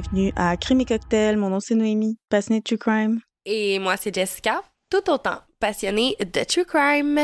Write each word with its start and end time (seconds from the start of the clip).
bienvenue 0.00 0.32
à 0.34 0.56
Crime 0.56 0.80
et 0.80 0.84
Cocktail. 0.84 1.36
Mon 1.36 1.50
nom 1.50 1.60
c'est 1.60 1.76
Noémie, 1.76 2.18
passionnée 2.28 2.58
de 2.58 2.64
True 2.64 2.78
Crime. 2.78 3.20
Et 3.44 3.78
moi 3.78 3.96
c'est 3.96 4.12
Jessica, 4.12 4.62
tout 4.90 5.08
autant 5.08 5.38
passionnée 5.60 6.16
de 6.18 6.42
True 6.42 6.64
Crime. 6.64 7.20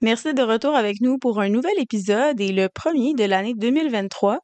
Merci 0.00 0.32
de 0.32 0.42
retour 0.42 0.74
avec 0.74 1.02
nous 1.02 1.18
pour 1.18 1.38
un 1.38 1.50
nouvel 1.50 1.78
épisode 1.78 2.40
et 2.40 2.52
le 2.52 2.68
premier 2.68 3.12
de 3.12 3.24
l'année 3.24 3.52
2023. 3.54 4.38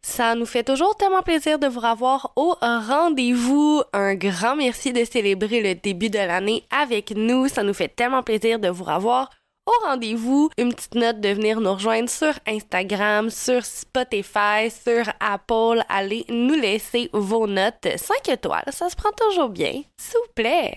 Ça 0.00 0.34
nous 0.34 0.46
fait 0.46 0.62
toujours 0.62 0.96
tellement 0.96 1.22
plaisir 1.22 1.58
de 1.58 1.66
vous 1.66 1.80
revoir 1.80 2.32
au 2.36 2.54
rendez-vous. 2.62 3.82
Un 3.92 4.14
grand 4.14 4.56
merci 4.56 4.94
de 4.94 5.04
célébrer 5.04 5.60
le 5.60 5.74
début 5.74 6.08
de 6.08 6.18
l'année 6.18 6.64
avec 6.70 7.10
nous. 7.14 7.48
Ça 7.48 7.62
nous 7.62 7.74
fait 7.74 7.88
tellement 7.94 8.22
plaisir 8.22 8.58
de 8.58 8.68
vous 8.68 8.84
revoir 8.84 9.28
au 9.68 9.86
rendez-vous. 9.86 10.50
Une 10.58 10.72
petite 10.72 10.94
note 10.94 11.20
de 11.20 11.28
venir 11.28 11.60
nous 11.60 11.74
rejoindre 11.74 12.08
sur 12.08 12.32
Instagram, 12.46 13.30
sur 13.30 13.64
Spotify, 13.64 14.70
sur 14.70 15.04
Apple. 15.20 15.82
Allez 15.88 16.24
nous 16.28 16.54
laisser 16.54 17.10
vos 17.12 17.46
notes 17.46 17.86
5 17.96 18.28
étoiles. 18.28 18.64
Ça 18.70 18.88
se 18.88 18.96
prend 18.96 19.12
toujours 19.12 19.50
bien. 19.50 19.82
S'il 19.96 20.18
vous 20.18 20.32
plaît. 20.34 20.76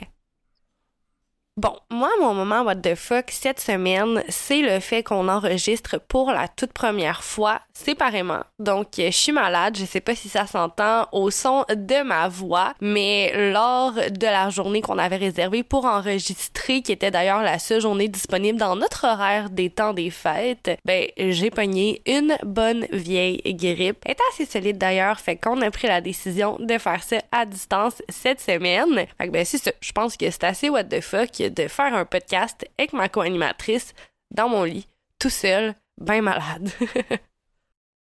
Bon, 1.57 1.75
moi, 1.89 2.09
mon 2.21 2.33
moment 2.33 2.61
what 2.61 2.75
the 2.77 2.95
fuck 2.95 3.25
cette 3.29 3.59
semaine, 3.59 4.23
c'est 4.29 4.61
le 4.61 4.79
fait 4.79 5.03
qu'on 5.03 5.27
enregistre 5.27 5.99
pour 5.99 6.31
la 6.31 6.47
toute 6.47 6.71
première 6.71 7.25
fois 7.25 7.59
séparément. 7.73 8.39
Donc, 8.57 8.87
je 8.97 9.11
suis 9.11 9.33
malade, 9.33 9.75
je 9.77 9.83
sais 9.83 9.99
pas 9.99 10.15
si 10.15 10.29
ça 10.29 10.47
s'entend 10.47 11.09
au 11.11 11.29
son 11.29 11.65
de 11.69 12.03
ma 12.03 12.29
voix, 12.29 12.73
mais 12.79 13.51
lors 13.51 13.91
de 13.91 14.25
la 14.25 14.49
journée 14.49 14.81
qu'on 14.81 14.97
avait 14.97 15.17
réservée 15.17 15.63
pour 15.63 15.83
enregistrer, 15.83 16.83
qui 16.83 16.93
était 16.93 17.11
d'ailleurs 17.11 17.41
la 17.41 17.59
seule 17.59 17.81
journée 17.81 18.07
disponible 18.07 18.57
dans 18.57 18.77
notre 18.77 19.05
horaire 19.05 19.49
des 19.49 19.69
temps 19.69 19.93
des 19.93 20.09
fêtes, 20.09 20.71
ben, 20.85 21.07
j'ai 21.17 21.49
pogné 21.49 22.01
une 22.05 22.37
bonne 22.43 22.85
vieille 22.93 23.41
grippe. 23.43 24.05
Elle 24.05 24.15
assez 24.31 24.45
solide 24.45 24.77
d'ailleurs, 24.77 25.19
fait 25.19 25.35
qu'on 25.35 25.61
a 25.61 25.69
pris 25.69 25.89
la 25.89 25.99
décision 25.99 26.55
de 26.59 26.77
faire 26.77 27.03
ça 27.03 27.17
à 27.33 27.45
distance 27.45 28.01
cette 28.07 28.39
semaine. 28.39 29.05
Fait 29.17 29.27
que 29.27 29.31
ben, 29.31 29.43
c'est 29.43 29.57
ça. 29.57 29.71
Je 29.81 29.91
pense 29.91 30.15
que 30.15 30.31
c'est 30.31 30.45
assez 30.45 30.69
what 30.69 30.85
the 30.85 31.01
fuck 31.01 31.40
de 31.49 31.67
faire 31.67 31.93
un 31.93 32.05
podcast 32.05 32.65
avec 32.77 32.93
ma 32.93 33.09
co-animatrice 33.09 33.93
dans 34.31 34.49
mon 34.49 34.63
lit, 34.63 34.87
tout 35.19 35.29
seul, 35.29 35.75
bien 35.97 36.21
malade. 36.21 36.69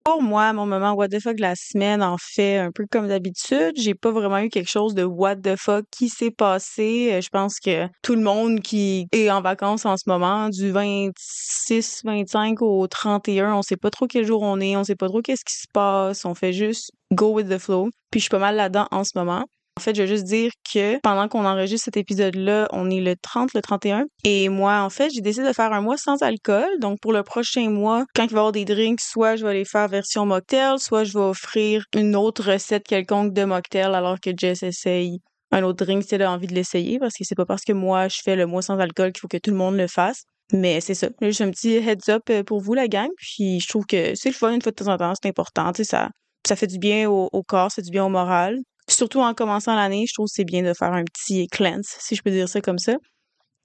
Pour 0.04 0.22
moi, 0.22 0.52
mon 0.52 0.66
moment 0.66 0.92
what 0.92 1.08
the 1.08 1.22
fuck 1.22 1.38
de 1.38 1.42
la 1.42 1.56
semaine, 1.56 2.04
en 2.04 2.18
fait, 2.18 2.58
un 2.58 2.74
peu 2.74 2.86
comme 2.92 3.08
d'habitude, 3.08 3.72
j'ai 3.78 3.96
pas 3.96 4.12
vraiment 4.12 4.40
eu 4.40 4.50
quelque 4.50 4.70
chose 4.70 4.94
de 4.96 5.06
what 5.06 5.38
the 5.38 5.56
fuck 5.56 5.86
qui 5.92 6.10
s'est 6.10 6.30
passé. 6.30 7.12
Euh, 7.14 7.22
je 7.22 7.30
pense 7.30 7.62
que 7.62 7.88
tout 8.02 8.16
le 8.16 8.22
monde 8.22 8.60
qui 8.60 9.08
est 9.14 9.32
en 9.32 9.40
vacances 9.40 9.86
en 9.86 9.96
ce 9.96 10.04
moment, 10.08 10.50
du 10.50 10.72
26, 10.72 12.02
25 12.04 12.62
au 12.62 12.86
31, 12.86 13.54
on 13.54 13.62
sait 13.62 13.78
pas 13.78 13.92
trop 13.92 14.06
quel 14.06 14.26
jour 14.26 14.42
on 14.42 14.60
est, 14.60 14.76
on 14.76 14.84
sait 14.84 14.98
pas 14.98 15.08
trop 15.08 15.22
qu'est-ce 15.22 15.46
qui 15.46 15.56
se 15.56 15.68
passe, 15.74 16.26
on 16.26 16.36
fait 16.36 16.52
juste 16.52 16.92
go 17.14 17.32
with 17.32 17.48
the 17.48 17.58
flow. 17.58 17.90
Puis 18.12 18.20
je 18.20 18.24
suis 18.24 18.30
pas 18.30 18.40
mal 18.40 18.58
là-dedans 18.58 18.90
en 18.92 19.06
ce 19.06 19.12
moment. 19.16 19.46
En 19.76 19.82
fait, 19.82 19.96
je 19.96 20.02
veux 20.04 20.08
juste 20.08 20.26
dire 20.26 20.52
que 20.72 21.00
pendant 21.00 21.28
qu'on 21.28 21.46
enregistre 21.46 21.86
cet 21.86 21.98
épisode-là, 21.98 22.68
on 22.72 22.92
est 22.92 23.02
le 23.02 23.16
30, 23.16 23.54
le 23.56 23.62
31. 23.62 24.06
Et 24.24 24.48
moi, 24.50 24.82
en 24.82 24.90
fait, 24.92 25.10
j'ai 25.10 25.22
décidé 25.22 25.48
de 25.48 25.54
faire 25.54 25.74
un 25.74 25.82
mois 25.82 25.98
sans 25.98 26.22
alcool. 26.22 26.68
Donc, 26.80 27.00
pour 27.02 27.12
le 27.12 27.24
prochain 27.24 27.70
mois, 27.70 28.06
quand 28.16 28.24
il 28.24 28.30
va 28.30 28.36
y 28.36 28.38
avoir 28.38 28.52
des 28.52 28.66
drinks, 28.66 29.02
soit 29.02 29.36
je 29.36 29.46
vais 29.46 29.54
les 29.54 29.66
faire 29.66 29.88
version 29.88 30.28
mocktail, 30.28 30.78
soit 30.78 31.04
je 31.06 31.14
vais 31.14 31.24
offrir 31.24 31.86
une 31.96 32.16
autre 32.16 32.52
recette 32.52 32.88
quelconque 32.88 33.34
de 33.34 33.46
mocktail 33.46 33.96
alors 33.96 34.20
que 34.20 34.30
Jess 34.36 34.62
essaye 34.62 35.20
un 35.52 35.64
autre 35.64 35.86
drink 35.86 36.04
si 36.04 36.16
elle 36.16 36.22
a 36.22 36.32
envie 36.32 36.48
de 36.48 36.54
l'essayer. 36.54 37.00
Parce 37.00 37.16
que 37.16 37.24
c'est 37.24 37.36
pas 37.36 37.46
parce 37.46 37.64
que 37.64 37.74
moi, 37.74 38.08
je 38.10 38.20
fais 38.24 38.36
le 38.36 38.46
mois 38.46 38.62
sans 38.62 38.78
alcool 38.78 39.12
qu'il 39.12 39.22
faut 39.22 39.28
que 39.28 39.38
tout 39.38 39.52
le 39.52 39.58
monde 39.58 39.76
le 39.76 39.88
fasse. 39.88 40.24
Mais 40.52 40.82
c'est 40.82 40.94
ça. 40.94 41.08
Juste 41.20 41.42
un 41.42 41.50
petit 41.50 41.78
heads 41.78 42.12
up 42.12 42.24
euh, 42.30 42.44
pour 42.44 42.62
vous, 42.62 42.76
la 42.76 42.88
gang. 42.88 43.10
Puis 43.18 43.60
je 43.60 43.68
trouve 43.68 43.86
que 43.88 44.14
c'est 44.14 44.30
le 44.30 44.36
fun 44.36 44.54
une 44.54 44.62
fois 44.62 44.72
de 44.72 44.76
temps 44.76 44.92
en 44.94 44.98
temps. 44.98 45.14
C'est 45.20 45.30
important. 45.30 45.72
Tu 45.74 45.84
ça, 45.84 46.10
ça 46.48 46.56
fait 46.56 46.68
du 46.68 46.78
bien 46.78 47.10
au, 47.10 47.28
au 47.32 47.42
corps, 47.42 47.72
fait 47.72 47.82
du 47.82 47.90
bien 47.90 48.06
au 48.06 48.10
moral. 48.10 48.60
Surtout 48.90 49.22
en 49.22 49.34
commençant 49.34 49.76
l'année, 49.76 50.06
je 50.08 50.14
trouve 50.14 50.28
que 50.28 50.34
c'est 50.34 50.44
bien 50.44 50.62
de 50.62 50.74
faire 50.74 50.92
un 50.92 51.04
petit 51.04 51.48
cleanse, 51.48 51.96
si 52.00 52.16
je 52.16 52.22
peux 52.22 52.32
dire 52.32 52.50
ça 52.50 52.62
comme 52.62 52.80
ça. 52.80 52.94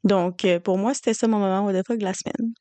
Donc, 0.04 0.44
euh, 0.44 0.60
pour 0.60 0.78
moi, 0.78 0.94
c'était 0.94 1.14
ça 1.14 1.26
mon 1.26 1.38
moment 1.38 1.64
what 1.64 1.72
the 1.72 1.98
de 1.98 2.04
la 2.04 2.14
semaine. 2.14 2.52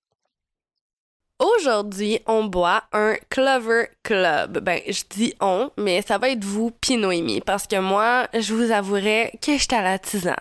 Aujourd'hui, 1.40 2.20
on 2.26 2.46
boit 2.46 2.84
un 2.94 3.16
Clover 3.30 3.90
Club. 4.02 4.60
Ben, 4.60 4.82
je 4.88 5.04
dis 5.08 5.36
on, 5.40 5.70
mais 5.78 6.02
ça 6.02 6.18
va 6.18 6.30
être 6.30 6.44
vous, 6.44 6.72
puis 6.72 6.98
parce 7.46 7.68
que 7.68 7.80
moi, 7.80 8.28
je 8.34 8.56
vous 8.56 8.72
avouerai 8.72 9.38
que 9.40 9.56
j'étais 9.56 9.76
à 9.76 9.84
la 9.84 10.00
tisane. 10.00 10.36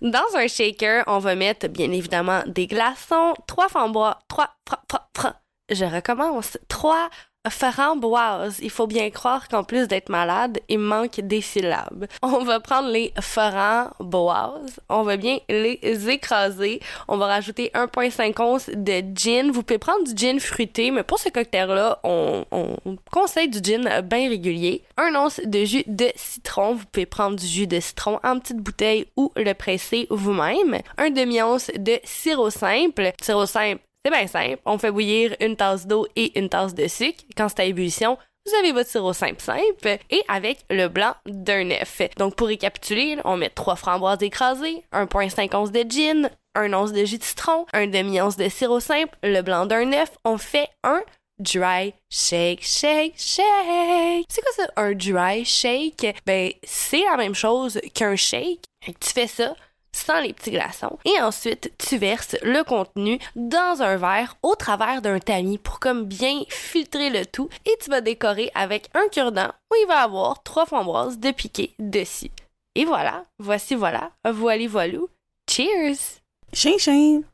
Dans 0.00 0.36
un 0.36 0.46
shaker, 0.46 1.04
on 1.08 1.18
va 1.18 1.34
mettre, 1.34 1.68
bien 1.68 1.90
évidemment, 1.90 2.42
des 2.46 2.68
glaçons, 2.68 3.34
trois 3.48 3.68
frambois, 3.68 4.20
trois, 4.28 4.50
trois, 4.64 4.82
trois, 4.86 5.08
trois. 5.12 5.34
Je 5.70 5.84
recommence. 5.84 6.58
Trois 6.68 7.08
Framboise. 7.50 8.60
Il 8.62 8.70
faut 8.70 8.86
bien 8.86 9.10
croire 9.10 9.48
qu'en 9.48 9.64
plus 9.64 9.88
d'être 9.88 10.08
malade, 10.10 10.60
il 10.68 10.78
manque 10.78 11.18
des 11.20 11.40
syllabes. 11.40 12.06
On 12.22 12.44
va 12.44 12.60
prendre 12.60 12.88
les 12.88 13.12
framboises. 13.20 14.78
On 14.88 15.02
va 15.02 15.16
bien 15.16 15.38
les 15.48 16.08
écraser. 16.08 16.80
On 17.08 17.16
va 17.16 17.26
rajouter 17.26 17.72
1,5 17.74 18.40
once 18.40 18.70
de 18.72 19.02
gin. 19.14 19.50
Vous 19.50 19.64
pouvez 19.64 19.78
prendre 19.78 20.04
du 20.04 20.16
gin 20.16 20.38
fruité, 20.38 20.92
mais 20.92 21.02
pour 21.02 21.18
ce 21.18 21.30
cocktail-là, 21.30 21.98
on, 22.04 22.44
on, 22.52 22.76
conseille 23.10 23.48
du 23.48 23.58
gin 23.58 24.00
bien 24.02 24.28
régulier. 24.28 24.84
Un 24.96 25.14
once 25.16 25.40
de 25.44 25.64
jus 25.64 25.84
de 25.88 26.12
citron. 26.14 26.74
Vous 26.74 26.84
pouvez 26.92 27.06
prendre 27.06 27.36
du 27.36 27.46
jus 27.46 27.66
de 27.66 27.80
citron 27.80 28.20
en 28.22 28.38
petite 28.38 28.58
bouteille 28.58 29.06
ou 29.16 29.32
le 29.34 29.52
presser 29.54 30.06
vous-même. 30.10 30.78
Un 30.96 31.10
demi-once 31.10 31.72
de 31.76 31.98
sirop 32.04 32.50
simple. 32.50 33.12
Sirop 33.20 33.46
simple, 33.46 33.80
c'est 34.04 34.12
bien 34.12 34.26
simple. 34.26 34.60
On 34.64 34.78
fait 34.78 34.90
bouillir 34.90 35.36
une 35.40 35.56
tasse 35.56 35.86
d'eau 35.86 36.06
et 36.16 36.38
une 36.38 36.48
tasse 36.48 36.74
de 36.74 36.88
sucre. 36.88 37.24
Quand 37.36 37.48
c'est 37.48 37.60
à 37.60 37.64
ébullition, 37.64 38.18
vous 38.44 38.54
avez 38.56 38.72
votre 38.72 38.90
sirop 38.90 39.12
simple 39.12 39.40
simple 39.40 39.98
et 40.10 40.22
avec 40.26 40.64
le 40.68 40.88
blanc 40.88 41.14
d'un 41.26 41.70
œuf. 41.70 42.02
Donc 42.16 42.34
pour 42.34 42.48
récapituler, 42.48 43.18
on 43.24 43.36
met 43.36 43.50
trois 43.50 43.76
framboises 43.76 44.22
écrasées, 44.22 44.82
1.5 44.92 45.54
once 45.54 45.70
de 45.70 45.84
gin, 45.88 46.30
un 46.56 46.72
once 46.72 46.92
de 46.92 47.04
jus 47.04 47.18
de 47.18 47.22
citron, 47.22 47.66
un 47.72 47.86
demi-once 47.86 48.36
de 48.36 48.48
sirop 48.48 48.80
simple, 48.80 49.16
le 49.22 49.42
blanc 49.42 49.66
d'un 49.66 49.92
œuf. 49.92 50.10
On 50.24 50.38
fait 50.38 50.68
un 50.82 51.02
dry 51.38 51.94
shake, 52.10 52.62
shake, 52.62 53.14
shake. 53.16 54.24
C'est 54.28 54.42
quoi 54.42 54.52
ça, 54.56 54.68
un 54.76 54.92
dry 54.92 55.44
shake? 55.44 56.06
Ben, 56.26 56.50
c'est 56.64 57.04
la 57.04 57.16
même 57.16 57.34
chose 57.34 57.80
qu'un 57.94 58.16
shake. 58.16 58.64
Tu 59.00 59.10
fais 59.10 59.28
ça 59.28 59.54
sans 59.94 60.20
les 60.20 60.32
petits 60.32 60.50
glaçons. 60.50 60.98
Et 61.04 61.20
ensuite, 61.20 61.72
tu 61.78 61.98
verses 61.98 62.36
le 62.42 62.62
contenu 62.64 63.18
dans 63.36 63.82
un 63.82 63.96
verre 63.96 64.36
au 64.42 64.54
travers 64.54 65.02
d'un 65.02 65.18
tamis 65.18 65.58
pour 65.58 65.80
comme 65.80 66.04
bien 66.04 66.42
filtrer 66.48 67.10
le 67.10 67.26
tout 67.26 67.48
et 67.66 67.76
tu 67.82 67.90
vas 67.90 68.00
décorer 68.00 68.50
avec 68.54 68.88
un 68.94 69.08
cure-dent 69.08 69.52
où 69.70 69.74
il 69.82 69.86
va 69.86 70.02
avoir 70.02 70.42
trois 70.42 70.66
framboises 70.66 71.18
de 71.18 71.30
piqué 71.30 71.74
dessus. 71.78 72.30
Et 72.74 72.84
voilà, 72.84 73.24
voici 73.38 73.74
voilà, 73.74 74.10
voili 74.24 74.66
voilou. 74.66 75.08
Cheers! 75.48 76.20
Ching 76.52 76.78
ching! 76.78 77.24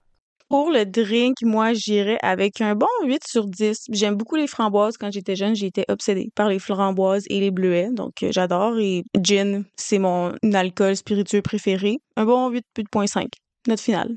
Pour 0.48 0.70
le 0.70 0.86
drink, 0.86 1.36
moi, 1.42 1.75
j'irais 1.75 2.19
avec 2.22 2.62
un 2.62 2.75
bon 2.75 2.86
8 3.03 3.22
sur 3.26 3.47
10. 3.47 3.84
J'aime 3.91 4.14
beaucoup 4.14 4.36
les 4.36 4.47
framboises. 4.47 4.97
Quand 4.97 5.12
j'étais 5.12 5.36
jeune, 5.36 5.54
j'étais 5.54 5.84
obsédée 5.88 6.31
par 6.34 6.48
les 6.48 6.59
framboises 6.59 7.25
et 7.28 7.38
les 7.41 7.50
bleuets. 7.50 7.91
Donc, 7.92 8.22
euh, 8.22 8.31
j'adore. 8.32 8.78
Et 8.78 9.04
gin, 9.20 9.64
c'est 9.76 9.98
mon 9.98 10.32
alcool 10.54 10.97
spiritueux 10.97 11.42
préféré. 11.42 11.98
Un 12.16 12.25
bon 12.25 12.50
8,5. 12.50 13.26
Note 13.66 13.81
finale. 13.81 14.16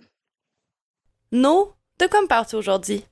No, 1.34 1.74
de 2.00 2.08
quoi 2.08 2.22
me 2.22 2.56
aujourd'hui? 2.56 3.03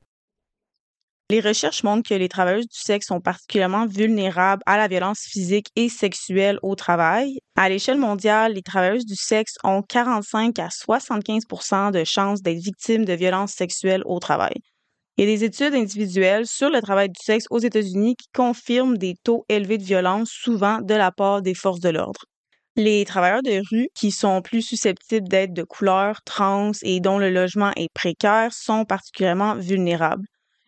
Les 1.29 1.41
recherches 1.41 1.84
montrent 1.84 2.09
que 2.09 2.16
les 2.16 2.28
travailleuses 2.28 2.68
du 2.68 2.79
sexe 2.79 3.06
sont 3.06 3.22
particulièrement 3.22 3.85
vulnérables 3.85 4.64
à 4.66 4.78
la 4.78 4.88
violence 4.88 5.22
physique 5.22 5.67
et 5.76 5.88
sexuelle 5.88 6.58
au 6.64 6.73
travail. 6.76 7.40
À 7.61 7.67
l'échelle 7.67 7.97
mondiale, 7.97 8.53
les 8.53 8.61
travailleuses 8.61 9.06
du 9.06 9.17
sexe 9.17 9.56
ont 9.66 9.82
45 9.82 10.58
à 10.59 10.70
75% 10.70 11.91
de 11.91 12.06
chances 12.06 12.41
d'être 12.41 12.58
victimes 12.58 13.03
de 13.03 13.11
violences 13.11 13.52
sexuelles 13.52 14.02
au 14.06 14.17
travail. 14.20 14.53
Il 15.17 15.26
y 15.26 15.28
a 15.28 15.35
des 15.35 15.44
études 15.44 15.73
individuelles 15.73 16.47
sur 16.47 16.70
le 16.70 16.82
travail 16.82 17.09
du 17.09 17.22
sexe 17.22 17.47
aux 17.50 17.59
États-Unis 17.59 18.16
qui 18.16 18.29
confirment 18.34 18.97
des 18.97 19.16
taux 19.26 19.44
élevés 19.50 19.78
de 19.78 19.84
violence, 19.84 20.29
souvent 20.32 20.79
de 20.79 20.94
la 20.94 21.11
part 21.11 21.41
des 21.41 21.53
forces 21.53 21.82
de 21.82 21.90
l'ordre. 21.90 22.22
Les 22.78 23.03
travailleurs 23.03 23.44
de 23.44 23.61
rue, 23.70 23.90
qui 23.94 24.11
sont 24.11 24.41
plus 24.41 24.61
susceptibles 24.61 25.28
d'être 25.28 25.52
de 25.52 25.64
couleur, 25.64 26.22
trans 26.23 26.72
et 26.84 27.02
dont 27.02 27.17
le 27.17 27.29
logement 27.29 27.73
est 27.76 27.94
précaire, 27.94 28.53
sont 28.53 28.85
particulièrement 28.85 29.56
vulnérables. 29.56 30.23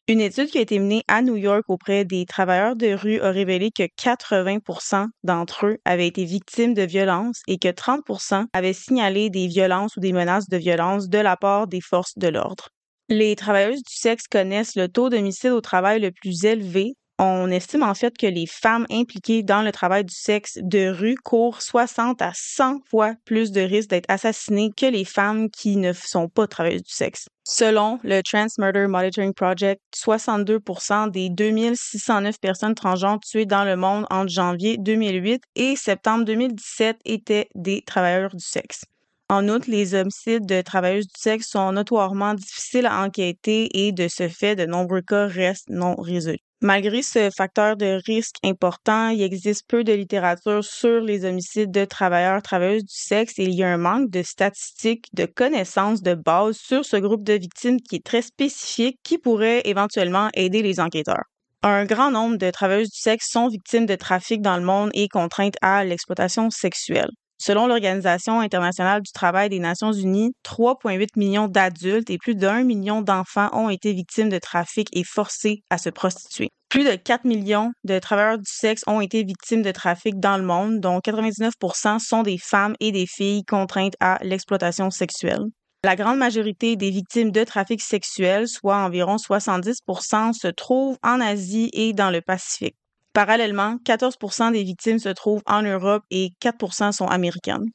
Une 0.08 0.20
étude 0.20 0.50
qui 0.50 0.58
a 0.58 0.62
été 0.62 0.80
menée 0.80 1.04
à 1.08 1.22
New 1.22 1.38
York 1.38 1.64
auprès 1.68 2.06
des 2.06 2.26
travailleurs 2.26 2.76
de 2.76 2.94
rue 2.94 3.22
a 3.22 3.32
révélé 3.32 3.70
que 3.72 3.84
80% 3.84 5.08
d'entre 5.24 5.68
eux 5.68 5.78
avaient 5.86 6.08
été 6.08 6.26
victimes 6.26 6.74
de 6.74 6.82
violences 6.82 7.42
et 7.48 7.58
que 7.58 7.70
30% 7.70 8.46
avaient 8.52 8.74
signalé 8.74 9.30
des 9.30 9.48
violences 9.48 9.96
ou 9.96 10.00
des 10.00 10.12
menaces 10.12 10.50
de 10.50 10.58
violence 10.58 11.08
de 11.08 11.20
la 11.20 11.38
part 11.38 11.68
des 11.68 11.82
forces 11.82 12.18
de 12.18 12.28
l'ordre. 12.28 12.70
Les 13.10 13.36
travailleuses 13.36 13.84
du 13.84 13.96
sexe 13.96 14.28
connaissent 14.28 14.76
le 14.76 14.88
taux 14.88 15.10
d'homicide 15.10 15.52
au 15.52 15.62
travail 15.62 16.00
le 16.02 16.12
plus 16.12 16.46
élevé 16.46 16.96
On 17.24 17.52
estime 17.52 17.84
en 17.84 17.94
fait 17.94 18.18
que 18.18 18.26
les 18.26 18.48
femmes 18.48 18.88
impliquées 18.90 19.44
dans 19.44 19.62
le 19.62 19.72
travail 19.72 20.04
du 20.04 20.16
sexe 20.16 20.58
de 20.60 20.88
rue 20.88 21.14
courent 21.14 21.62
60 21.62 22.20
à 22.20 22.32
100 22.34 22.80
fois 22.90 23.14
plus 23.26 23.52
de 23.52 23.62
risques 23.62 23.92
d'être 23.92 24.10
assassinées 24.10 24.72
que 24.76 24.88
les 24.88 25.06
femmes 25.06 25.52
qui 25.52 25.78
ne 25.78 25.94
sont 25.94 26.30
pas 26.30 26.48
travailleuses 26.48 26.82
du 26.82 26.92
sexe. 26.92 27.28
Selon 27.44 28.00
le 28.02 28.24
Trans 28.24 28.48
Murder 28.58 28.88
Monitoring 28.88 29.36
Project, 29.36 29.80
62% 29.96 31.12
des 31.12 31.30
2609 31.30 32.40
personnes 32.40 32.74
transgenres 32.74 33.20
tuées 33.20 33.46
dans 33.46 33.66
le 33.66 33.76
monde 33.76 34.08
entre 34.10 34.32
janvier 34.32 34.78
2008 34.80 35.44
et 35.58 35.76
septembre 35.76 36.26
2017 36.26 37.02
étaient 37.06 37.50
des 37.54 37.84
travailleurs 37.84 38.36
du 38.36 38.44
sexe. 38.44 38.84
En 39.30 39.48
outre, 39.48 39.70
les 39.70 39.94
homicides 39.94 40.48
de 40.48 40.64
travailleuses 40.64 41.06
du 41.06 41.22
sexe 41.22 41.50
sont 41.50 41.72
notoirement 41.72 42.34
difficiles 42.34 42.88
à 42.88 43.04
enquêter 43.04 43.86
et 43.86 43.92
de 43.92 44.08
ce 44.08 44.28
fait, 44.28 44.56
de 44.56 44.66
nombreux 44.66 45.04
cas 45.04 45.28
restent 45.28 45.70
non 45.70 45.94
résolus. 45.94 46.40
Malgré 46.64 47.02
ce 47.02 47.32
facteur 47.36 47.76
de 47.76 48.00
risque 48.06 48.36
important, 48.44 49.10
il 49.10 49.24
existe 49.24 49.64
peu 49.68 49.84
de 49.84 49.94
littérature 49.94 50.64
sur 50.64 51.02
les 51.02 51.26
homicides 51.26 51.72
de 51.72 51.86
travailleurs 51.86 52.44
travailleuses 52.44 52.84
du 52.84 52.94
sexe 52.94 53.40
et 53.40 53.46
il 53.46 53.56
y 53.56 53.64
a 53.64 53.74
un 53.74 53.78
manque 53.78 54.12
de 54.12 54.22
statistiques, 54.22 55.08
de 55.14 55.26
connaissances 55.26 56.04
de 56.04 56.14
base 56.14 56.58
sur 56.58 56.86
ce 56.86 56.98
groupe 56.98 57.24
de 57.24 57.34
victimes 57.34 57.82
qui 57.82 57.96
est 57.96 58.06
très 58.06 58.22
spécifique 58.22 59.00
qui 59.02 59.18
pourrait 59.18 59.64
éventuellement 59.66 60.30
aider 60.36 60.62
les 60.62 60.80
enquêteurs. 60.80 61.24
Un 61.64 61.86
grand 61.86 62.12
nombre 62.12 62.38
de 62.38 62.52
travailleuses 62.52 62.92
du 62.92 63.00
sexe 63.00 63.32
sont 63.32 63.48
victimes 63.48 63.88
de 63.88 63.96
trafic 63.96 64.44
dans 64.44 64.58
le 64.58 64.64
monde 64.64 64.92
et 64.94 65.08
contraintes 65.08 65.58
à 65.64 65.84
l'exploitation 65.84 66.52
sexuelle. 66.52 67.10
Selon 67.44 67.66
l'Organisation 67.66 68.40
internationale 68.40 69.02
du 69.02 69.12
travail 69.12 69.50
des 69.50 69.58
Nations 69.58 69.92
unies, 69.92 70.32
3,8 70.46 71.08
millions 71.16 71.48
d'adultes 71.48 72.12
et 72.12 72.20
plus 72.20 72.36
d'un 72.36 72.64
million 72.64 73.02
d'enfants 73.02 73.50
ont 73.54 73.70
été 73.70 73.94
victimes 73.94 74.30
de 74.30 74.38
trafic 74.38 74.88
et 74.94 75.04
forcés 75.04 75.64
à 75.72 75.80
se 75.80 75.90
prostituer. 75.90 76.50
Plus 76.70 76.84
de 76.84 76.94
4 76.94 77.26
millions 77.26 77.72
de 77.84 77.98
travailleurs 77.98 78.38
du 78.38 78.44
sexe 78.46 78.84
ont 78.86 79.02
été 79.02 79.24
victimes 79.24 79.64
de 79.64 79.72
trafic 79.72 80.20
dans 80.20 80.38
le 80.38 80.44
monde, 80.44 80.82
dont 80.82 81.00
99% 81.00 81.98
sont 81.98 82.22
des 82.22 82.38
femmes 82.38 82.76
et 82.80 82.92
des 82.92 83.08
filles 83.08 83.44
contraintes 83.44 83.96
à 84.00 84.20
l'exploitation 84.22 84.92
sexuelle. 84.92 85.46
La 85.84 85.96
grande 85.96 86.20
majorité 86.20 86.76
des 86.76 86.92
victimes 86.92 87.32
de 87.32 87.44
trafic 87.44 87.82
sexuel, 87.82 88.48
soit 88.48 88.78
environ 88.78 89.16
70% 89.16 90.34
se 90.34 90.48
trouvent 90.48 91.00
en 91.02 91.20
Asie 91.20 91.72
et 91.74 91.94
dans 91.94 92.12
le 92.12 92.22
Pacifique. 92.22 92.76
Parallèlement, 93.14 93.78
14% 93.86 94.54
des 94.54 94.64
victimes 94.64 95.00
se 95.00 95.10
trouvent 95.10 95.42
en 95.46 95.62
Europe 95.64 96.04
et 96.12 96.30
4% 96.42 96.94
sont 96.94 97.08
américaines. 97.08 97.66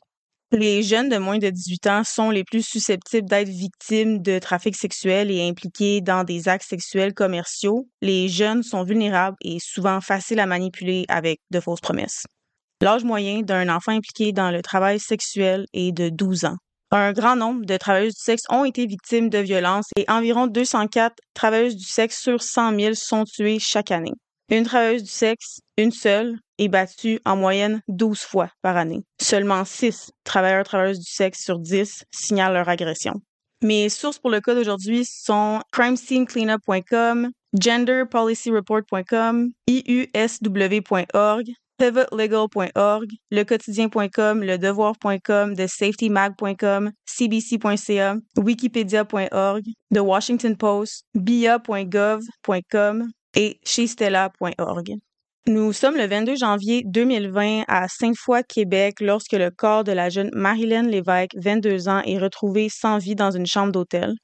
Les 0.53 0.83
jeunes 0.83 1.09
de 1.09 1.19
moins 1.19 1.39
de 1.39 1.51
18 1.51 1.87
ans 1.89 2.05
sont 2.05 2.31
les 2.31 2.45
plus 2.45 2.65
susceptibles 2.65 3.29
d'être 3.29 3.49
victimes 3.49 4.23
de 4.23 4.39
trafic 4.39 4.77
sexuel 4.77 5.31
et 5.31 5.47
impliqués 5.47 6.01
dans 6.01 6.25
des 6.25 6.49
actes 6.49 6.69
sexuels 6.69 7.15
commerciaux. 7.15 7.89
Les 8.01 8.29
jeunes 8.29 8.63
sont 8.63 8.85
vulnérables 8.85 9.37
et 9.43 9.59
souvent 9.61 10.01
faciles 10.01 10.39
à 10.39 10.47
manipuler 10.47 11.05
avec 11.09 11.41
de 11.51 11.61
fausses 11.61 11.81
promesses. 11.81 12.23
L'âge 12.81 13.05
moyen 13.05 13.41
d'un 13.41 13.69
enfant 13.69 13.93
impliqué 13.93 14.33
dans 14.33 14.51
le 14.51 14.63
travail 14.63 15.01
sexuel 15.01 15.67
est 15.73 15.93
de 15.93 16.11
12 16.11 16.45
ans. 16.45 16.57
Un 16.93 17.13
grand 17.13 17.35
nombre 17.35 17.67
de 17.67 17.77
travailleuses 17.77 18.15
du 18.15 18.23
sexe 18.23 18.45
ont 18.49 18.65
été 18.65 18.87
victimes 18.87 19.29
de 19.29 19.39
violences 19.39 19.89
et 19.97 20.05
environ 20.09 20.47
204 20.47 21.13
travailleuses 21.35 21.77
du 21.77 21.85
sexe 21.85 22.23
sur 22.23 22.43
100 22.43 22.79
000 22.79 22.95
sont 22.95 23.25
tuées 23.25 23.59
chaque 23.59 23.91
année. 23.91 24.13
Une 24.49 24.65
travailleuse 24.65 25.03
du 25.03 25.11
sexe, 25.11 25.61
une 25.77 25.91
seule, 25.91 26.39
est 26.59 26.69
battue 26.69 27.19
en 27.25 27.37
moyenne 27.37 27.81
12 27.89 28.21
fois 28.21 28.49
par 28.63 28.77
année. 28.77 29.03
Seulement 29.21 29.65
6 29.65 30.13
travailleurs 30.23 30.65
travailleuses 30.65 31.01
du 31.01 31.11
sexe 31.11 31.43
sur 31.43 31.59
10 31.59 32.05
signalent 32.13 32.55
leur 32.55 32.69
agression. 32.69 33.15
Mes 33.63 33.89
sources 33.89 34.19
pour 34.21 34.31
le 34.31 34.41
cas 34.41 34.55
d'aujourd'hui 34.55 35.05
sont 35.05 35.61
crimescenecleanup.com, 35.73 37.31
genderpolicyreport.com, 37.59 39.51
iusw.org, 39.67 41.47
pivotlegal.org, 41.79 43.11
lequotidien.com, 43.31 44.43
ledevoir.com, 44.43 45.55
thesafetymag.com, 45.55 46.93
cbc.ca, 47.05 48.17
wikipedia.org, 48.37 49.65
The 49.91 49.99
Washington 49.99 50.57
Post, 50.57 51.05
bia.gov.com, 51.15 53.11
et 53.37 53.61
chez 53.63 53.87
Stella.org. 53.87 54.97
Nous 55.47 55.73
sommes 55.73 55.97
le 55.97 56.09
22 56.09 56.35
janvier 56.35 56.83
2020 56.85 57.65
à 57.69 57.87
Sainte-Foy, 57.87 58.43
Québec, 58.43 58.97
lorsque 59.01 59.33
le 59.33 59.51
corps 59.51 59.85
de 59.85 59.93
la 59.93 60.09
jeune 60.09 60.31
Marilyn 60.35 60.83
Lévesque, 60.83 61.37
22 61.37 61.89
ans, 61.89 62.03
est 62.05 62.19
retrouvé 62.19 62.69
sans 62.69 62.99
vie 62.99 63.15
dans 63.15 63.31
une 63.31 63.47
chambre 63.47 63.71
d'hôtel. 63.71 64.15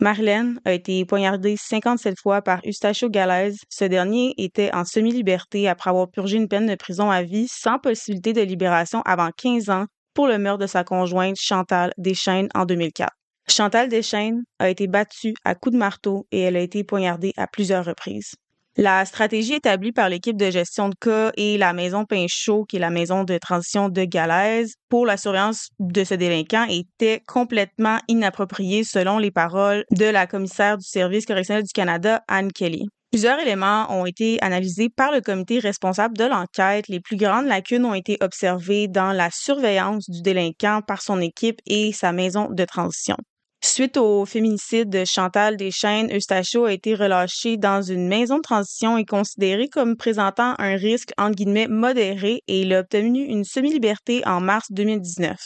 Marilyn 0.00 0.56
a 0.66 0.74
été 0.74 1.06
poignardée 1.06 1.56
57 1.56 2.20
fois 2.20 2.42
par 2.42 2.60
Eustachio 2.66 3.08
Galaise. 3.08 3.56
Ce 3.70 3.86
dernier 3.86 4.34
était 4.36 4.70
en 4.74 4.84
semi-liberté 4.84 5.66
après 5.66 5.88
avoir 5.88 6.10
purgé 6.10 6.36
une 6.36 6.48
peine 6.48 6.66
de 6.66 6.74
prison 6.74 7.10
à 7.10 7.22
vie 7.22 7.48
sans 7.48 7.78
possibilité 7.78 8.34
de 8.34 8.42
libération 8.42 9.00
avant 9.06 9.30
15 9.34 9.70
ans 9.70 9.86
pour 10.12 10.26
le 10.26 10.36
meurtre 10.36 10.60
de 10.60 10.66
sa 10.66 10.84
conjointe 10.84 11.36
Chantal 11.38 11.94
Deschaines 11.96 12.48
en 12.54 12.66
2004. 12.66 13.10
Chantal 13.48 13.88
Deschaines 13.88 14.42
a 14.58 14.68
été 14.68 14.86
battue 14.86 15.34
à 15.44 15.54
coups 15.54 15.72
de 15.72 15.78
marteau 15.78 16.26
et 16.30 16.40
elle 16.40 16.56
a 16.56 16.60
été 16.60 16.84
poignardée 16.84 17.32
à 17.38 17.46
plusieurs 17.46 17.86
reprises. 17.86 18.34
La 18.78 19.06
stratégie 19.06 19.54
établie 19.54 19.92
par 19.92 20.10
l'équipe 20.10 20.36
de 20.36 20.50
gestion 20.50 20.90
de 20.90 20.94
cas 21.00 21.32
et 21.38 21.56
la 21.56 21.72
maison 21.72 22.04
Pinchot, 22.04 22.66
qui 22.66 22.76
est 22.76 22.78
la 22.78 22.90
maison 22.90 23.24
de 23.24 23.38
transition 23.38 23.88
de 23.88 24.04
Galaise, 24.04 24.74
pour 24.90 25.06
la 25.06 25.16
surveillance 25.16 25.70
de 25.78 26.04
ce 26.04 26.12
délinquant 26.12 26.66
était 26.68 27.22
complètement 27.26 27.98
inappropriée 28.06 28.84
selon 28.84 29.18
les 29.18 29.30
paroles 29.30 29.84
de 29.92 30.04
la 30.04 30.26
commissaire 30.26 30.76
du 30.76 30.84
service 30.84 31.24
correctionnel 31.24 31.62
du 31.62 31.72
Canada, 31.72 32.20
Anne 32.28 32.52
Kelly. 32.52 32.86
Plusieurs 33.10 33.38
éléments 33.38 33.90
ont 33.98 34.04
été 34.04 34.36
analysés 34.42 34.90
par 34.94 35.10
le 35.10 35.22
comité 35.22 35.58
responsable 35.58 36.18
de 36.18 36.24
l'enquête. 36.24 36.86
Les 36.88 37.00
plus 37.00 37.16
grandes 37.16 37.46
lacunes 37.46 37.86
ont 37.86 37.94
été 37.94 38.18
observées 38.20 38.88
dans 38.88 39.12
la 39.12 39.30
surveillance 39.30 40.04
du 40.10 40.20
délinquant 40.20 40.82
par 40.86 41.00
son 41.00 41.22
équipe 41.22 41.60
et 41.64 41.94
sa 41.94 42.12
maison 42.12 42.48
de 42.50 42.64
transition. 42.66 43.16
Suite 43.66 43.96
au 43.96 44.24
féminicide 44.24 44.88
de 44.88 45.04
Chantal 45.04 45.56
Deschaines, 45.56 46.10
Eustachio 46.10 46.64
a 46.64 46.72
été 46.72 46.94
relâché 46.94 47.56
dans 47.56 47.82
une 47.82 48.06
maison 48.06 48.36
de 48.36 48.42
transition 48.42 48.96
et 48.96 49.04
considéré 49.04 49.68
comme 49.68 49.96
présentant 49.96 50.54
un 50.58 50.76
risque 50.76 51.10
entre 51.18 51.34
guillemets 51.34 51.66
modéré 51.66 52.42
et 52.46 52.60
il 52.62 52.72
a 52.72 52.80
obtenu 52.80 53.24
une 53.24 53.44
semi-liberté 53.44 54.22
en 54.24 54.40
mars 54.40 54.66
2019. 54.70 55.36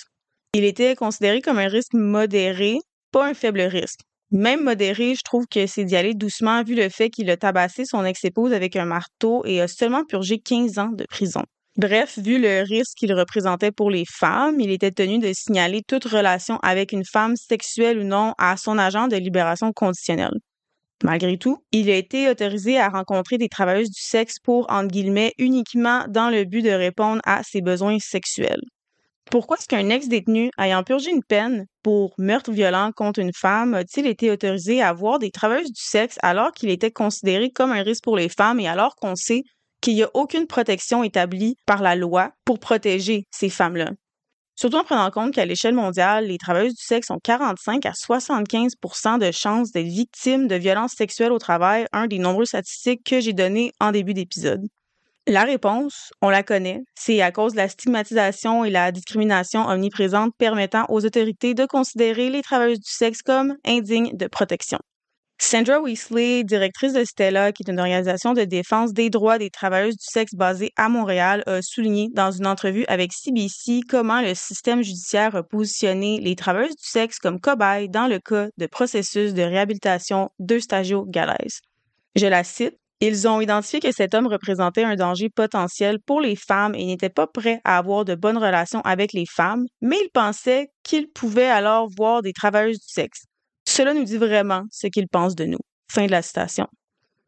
Il 0.52 0.64
était 0.64 0.94
considéré 0.94 1.40
comme 1.40 1.58
un 1.58 1.66
risque 1.66 1.94
modéré, 1.94 2.78
pas 3.10 3.26
un 3.26 3.34
faible 3.34 3.62
risque. 3.62 4.00
Même 4.30 4.62
modéré, 4.62 5.14
je 5.14 5.22
trouve 5.24 5.46
que 5.50 5.66
c'est 5.66 5.84
d'y 5.84 5.96
aller 5.96 6.14
doucement 6.14 6.62
vu 6.62 6.74
le 6.74 6.90
fait 6.90 7.08
qu'il 7.08 7.30
a 7.30 7.38
tabassé 7.38 7.84
son 7.84 8.04
ex-épouse 8.04 8.52
avec 8.52 8.76
un 8.76 8.84
marteau 8.84 9.42
et 9.46 9.62
a 9.62 9.66
seulement 9.66 10.04
purgé 10.04 10.38
15 10.38 10.78
ans 10.78 10.92
de 10.92 11.04
prison. 11.08 11.42
Bref, 11.76 12.18
vu 12.18 12.40
le 12.40 12.62
risque 12.62 12.98
qu'il 12.98 13.14
représentait 13.14 13.70
pour 13.70 13.90
les 13.90 14.04
femmes, 14.04 14.60
il 14.60 14.70
était 14.70 14.90
tenu 14.90 15.18
de 15.18 15.32
signaler 15.32 15.82
toute 15.86 16.04
relation 16.04 16.58
avec 16.62 16.92
une 16.92 17.04
femme 17.04 17.36
sexuelle 17.36 18.00
ou 18.00 18.04
non 18.04 18.34
à 18.38 18.56
son 18.56 18.76
agent 18.76 19.08
de 19.08 19.16
libération 19.16 19.72
conditionnelle. 19.72 20.34
Malgré 21.02 21.38
tout, 21.38 21.64
il 21.72 21.88
a 21.88 21.96
été 21.96 22.28
autorisé 22.28 22.78
à 22.78 22.88
rencontrer 22.88 23.38
des 23.38 23.48
travailleuses 23.48 23.90
du 23.90 24.00
sexe 24.00 24.38
pour, 24.38 24.70
entre 24.70 24.88
guillemets, 24.88 25.32
uniquement 25.38 26.04
dans 26.08 26.28
le 26.28 26.44
but 26.44 26.62
de 26.62 26.70
répondre 26.70 27.22
à 27.24 27.42
ses 27.42 27.62
besoins 27.62 27.98
sexuels. 27.98 28.60
Pourquoi 29.30 29.56
est-ce 29.56 29.68
qu'un 29.68 29.88
ex-détenu 29.90 30.50
ayant 30.58 30.82
purgé 30.82 31.10
une 31.12 31.22
peine 31.22 31.66
pour 31.84 32.14
meurtre 32.18 32.50
violent 32.50 32.90
contre 32.94 33.20
une 33.20 33.32
femme 33.32 33.74
a-t-il 33.74 34.06
été 34.08 34.30
autorisé 34.30 34.82
à 34.82 34.92
voir 34.92 35.20
des 35.20 35.30
travailleuses 35.30 35.72
du 35.72 35.80
sexe 35.80 36.18
alors 36.22 36.50
qu'il 36.50 36.68
était 36.68 36.90
considéré 36.90 37.50
comme 37.50 37.70
un 37.70 37.82
risque 37.82 38.02
pour 38.02 38.16
les 38.16 38.28
femmes 38.28 38.58
et 38.58 38.66
alors 38.66 38.96
qu'on 38.96 39.14
sait 39.14 39.44
qu'il 39.80 39.94
n'y 39.94 40.02
a 40.02 40.10
aucune 40.14 40.46
protection 40.46 41.02
établie 41.02 41.56
par 41.66 41.82
la 41.82 41.96
loi 41.96 42.32
pour 42.44 42.58
protéger 42.58 43.26
ces 43.30 43.48
femmes-là. 43.50 43.90
Surtout 44.60 44.76
en 44.76 44.84
prenant 44.84 45.06
en 45.06 45.10
compte 45.10 45.32
qu'à 45.32 45.46
l'échelle 45.46 45.74
mondiale, 45.74 46.26
les 46.26 46.36
travailleuses 46.36 46.74
du 46.74 46.84
sexe 46.84 47.10
ont 47.10 47.18
45 47.22 47.86
à 47.86 47.92
75% 47.92 49.18
de 49.18 49.30
chances 49.30 49.72
d'être 49.72 49.86
victimes 49.86 50.48
de 50.48 50.54
violences 50.54 50.92
sexuelles 50.92 51.32
au 51.32 51.38
travail, 51.38 51.86
un 51.92 52.06
des 52.06 52.18
nombreux 52.18 52.44
statistiques 52.44 53.02
que 53.04 53.20
j'ai 53.20 53.32
données 53.32 53.72
en 53.80 53.90
début 53.90 54.12
d'épisode. 54.12 54.60
La 55.26 55.44
réponse, 55.44 56.10
on 56.20 56.28
la 56.28 56.42
connaît, 56.42 56.82
c'est 56.94 57.22
à 57.22 57.32
cause 57.32 57.52
de 57.52 57.58
la 57.58 57.68
stigmatisation 57.68 58.64
et 58.64 58.70
la 58.70 58.92
discrimination 58.92 59.66
omniprésente 59.66 60.34
permettant 60.36 60.84
aux 60.90 61.06
autorités 61.06 61.54
de 61.54 61.64
considérer 61.64 62.28
les 62.28 62.42
travailleuses 62.42 62.80
du 62.80 62.90
sexe 62.90 63.22
comme 63.22 63.56
indignes 63.64 64.14
de 64.14 64.26
protection. 64.26 64.78
Sandra 65.42 65.80
Weasley, 65.80 66.44
directrice 66.44 66.92
de 66.92 67.02
Stella, 67.02 67.50
qui 67.50 67.62
est 67.62 67.70
une 67.70 67.80
organisation 67.80 68.34
de 68.34 68.44
défense 68.44 68.92
des 68.92 69.08
droits 69.08 69.38
des 69.38 69.48
travailleuses 69.48 69.96
du 69.96 70.04
sexe 70.04 70.34
basée 70.34 70.70
à 70.76 70.90
Montréal, 70.90 71.42
a 71.46 71.62
souligné 71.62 72.08
dans 72.12 72.30
une 72.30 72.46
entrevue 72.46 72.84
avec 72.88 73.14
CBC 73.14 73.80
comment 73.88 74.20
le 74.20 74.34
système 74.34 74.82
judiciaire 74.82 75.34
a 75.34 75.42
positionné 75.42 76.20
les 76.20 76.36
travailleuses 76.36 76.76
du 76.76 76.86
sexe 76.86 77.18
comme 77.18 77.40
cobayes 77.40 77.88
dans 77.88 78.06
le 78.06 78.18
cas 78.18 78.48
de 78.58 78.66
processus 78.66 79.32
de 79.32 79.40
réhabilitation 79.40 80.28
d'Eustagio 80.38 81.06
Galaise. 81.06 81.62
Je 82.16 82.26
la 82.26 82.44
cite. 82.44 82.76
Ils 83.00 83.26
ont 83.26 83.40
identifié 83.40 83.80
que 83.80 83.92
cet 83.92 84.14
homme 84.14 84.26
représentait 84.26 84.84
un 84.84 84.94
danger 84.94 85.30
potentiel 85.30 86.00
pour 86.04 86.20
les 86.20 86.36
femmes 86.36 86.74
et 86.74 86.84
n'était 86.84 87.08
pas 87.08 87.26
prêt 87.26 87.62
à 87.64 87.78
avoir 87.78 88.04
de 88.04 88.14
bonnes 88.14 88.36
relations 88.36 88.82
avec 88.82 89.14
les 89.14 89.24
femmes, 89.26 89.64
mais 89.80 89.96
ils 89.96 90.10
pensaient 90.12 90.68
qu'ils 90.82 91.08
pouvaient 91.10 91.48
alors 91.48 91.88
voir 91.96 92.20
des 92.20 92.34
travailleuses 92.34 92.80
du 92.80 92.92
sexe. 92.92 93.22
Cela 93.70 93.94
nous 93.94 94.02
dit 94.02 94.16
vraiment 94.16 94.64
ce 94.72 94.88
qu'ils 94.88 95.06
pensent 95.06 95.36
de 95.36 95.44
nous. 95.44 95.60
Fin 95.92 96.06
de 96.06 96.10
la 96.10 96.22
citation. 96.22 96.66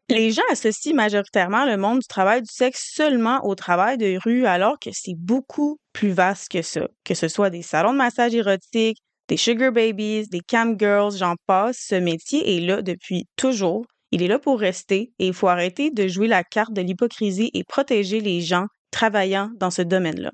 Les 0.08 0.32
gens 0.32 0.42
associent 0.50 0.92
majoritairement 0.92 1.64
le 1.64 1.76
monde 1.76 2.00
du 2.00 2.06
travail 2.08 2.42
du 2.42 2.52
sexe 2.52 2.90
seulement 2.92 3.46
au 3.46 3.54
travail 3.54 3.96
de 3.96 4.18
rue, 4.24 4.44
alors 4.44 4.80
que 4.80 4.90
c'est 4.92 5.14
beaucoup 5.16 5.78
plus 5.92 6.10
vaste 6.10 6.50
que 6.50 6.60
ça. 6.60 6.88
Que 7.04 7.14
ce 7.14 7.28
soit 7.28 7.48
des 7.48 7.62
salons 7.62 7.92
de 7.92 7.98
massage 7.98 8.34
érotique, 8.34 8.98
des 9.28 9.36
sugar 9.36 9.70
babies, 9.70 10.26
des 10.26 10.40
cam 10.40 10.76
girls, 10.76 11.16
j'en 11.16 11.36
passe, 11.46 11.78
ce 11.88 11.94
métier 11.94 12.56
est 12.56 12.60
là 12.60 12.82
depuis 12.82 13.28
toujours. 13.36 13.86
Il 14.10 14.20
est 14.20 14.28
là 14.28 14.40
pour 14.40 14.58
rester 14.58 15.12
et 15.20 15.28
il 15.28 15.34
faut 15.34 15.46
arrêter 15.46 15.92
de 15.92 16.08
jouer 16.08 16.26
la 16.26 16.42
carte 16.42 16.72
de 16.72 16.82
l'hypocrisie 16.82 17.52
et 17.54 17.62
protéger 17.62 18.20
les 18.20 18.40
gens 18.40 18.66
travaillant 18.90 19.52
dans 19.58 19.70
ce 19.70 19.82
domaine-là. 19.82 20.32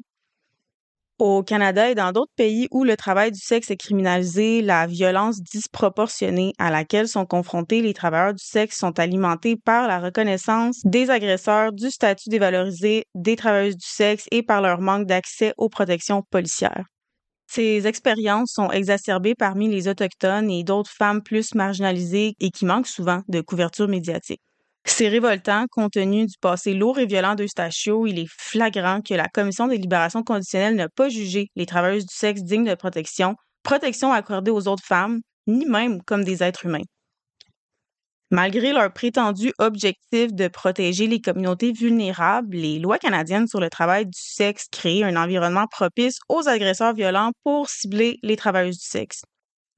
Au 1.19 1.43
Canada 1.43 1.91
et 1.91 1.97
dans 1.97 2.13
d'autres 2.13 2.33
pays 2.37 2.69
où 2.71 2.85
le 2.85 2.97
travail 2.97 3.33
du 3.33 3.41
sexe 3.41 3.73
est 3.73 3.77
criminalisé, 3.77 4.63
la 4.63 4.87
violence 4.87 5.43
disproportionnée 5.43 6.53
à 6.59 6.71
laquelle 6.71 7.09
sont 7.09 7.27
confrontés 7.27 7.83
les 7.83 7.93
travailleurs 7.93 8.35
du 8.35 8.45
sexe 8.45 8.79
sont 8.79 8.97
alimentés 9.01 9.57
par 9.57 9.89
la 9.89 9.99
reconnaissance 9.99 10.81
des 10.85 11.11
agresseurs, 11.11 11.73
du 11.73 11.91
statut 11.91 12.29
dévalorisé 12.29 13.05
des 13.17 13.35
travailleuses 13.35 13.77
du 13.77 13.87
sexe 13.87 14.27
et 14.31 14.45
par 14.45 14.63
leur 14.63 14.81
manque 14.81 15.07
d'accès 15.07 15.55
aux 15.57 15.69
protections 15.69 16.23
policières. 16.31 16.85
Ces 17.49 17.87
expériences 17.87 18.53
sont 18.53 18.71
exacerbées 18.71 19.35
parmi 19.35 19.69
les 19.69 19.89
Autochtones 19.89 20.51
et 20.51 20.65
d'autres 20.65 20.91
femmes 20.93 21.23
plus 21.23 21.55
marginalisées 21.55 22.35
et 22.41 22.51
qui 22.51 22.67
manquent 22.67 22.87
souvent 22.87 23.23
de 23.29 23.41
couverture 23.41 23.89
médiatique. 23.89 24.43
C'est 24.91 25.09
révoltant 25.09 25.67
compte 25.71 25.93
tenu 25.93 26.27
du 26.27 26.35
passé 26.41 26.75
lourd 26.75 26.99
et 26.99 27.07
violent 27.07 27.35
d'Eustachio. 27.35 28.07
Il 28.07 28.19
est 28.19 28.27
flagrant 28.29 29.01
que 29.01 29.15
la 29.15 29.29
Commission 29.29 29.69
des 29.69 29.77
libérations 29.77 30.25
conditionnelles 30.25 30.75
n'a 30.75 30.89
pas 30.89 31.09
jugé 31.09 31.51
les 31.57 31.67
travailleuses 31.67 32.07
du 32.07 32.15
sexe 32.15 32.43
dignes 32.43 32.65
de 32.69 32.75
protection, 32.75 33.37
protection 33.63 34.13
accordée 34.13 34.51
aux 34.51 34.67
autres 34.67 34.85
femmes, 34.85 35.21
ni 35.47 35.67
même 35.67 36.03
comme 36.03 36.25
des 36.25 36.43
êtres 36.43 36.67
humains. 36.67 36.83
Malgré 38.31 38.73
leur 38.73 38.93
prétendu 38.93 39.53
objectif 39.59 40.33
de 40.35 40.49
protéger 40.49 41.07
les 41.07 41.21
communautés 41.21 41.73
vulnérables, 41.73 42.57
les 42.57 42.79
lois 42.79 42.99
canadiennes 42.99 43.47
sur 43.47 43.61
le 43.61 43.71
travail 43.71 44.07
du 44.07 44.19
sexe 44.19 44.67
créent 44.73 45.05
un 45.05 45.17
environnement 45.17 45.67
propice 45.67 46.19
aux 46.29 46.49
agresseurs 46.49 46.95
violents 46.95 47.33
pour 47.45 47.69
cibler 47.69 48.19
les 48.23 48.37
travailleuses 48.37 48.79
du 48.79 48.87
sexe. 48.87 49.23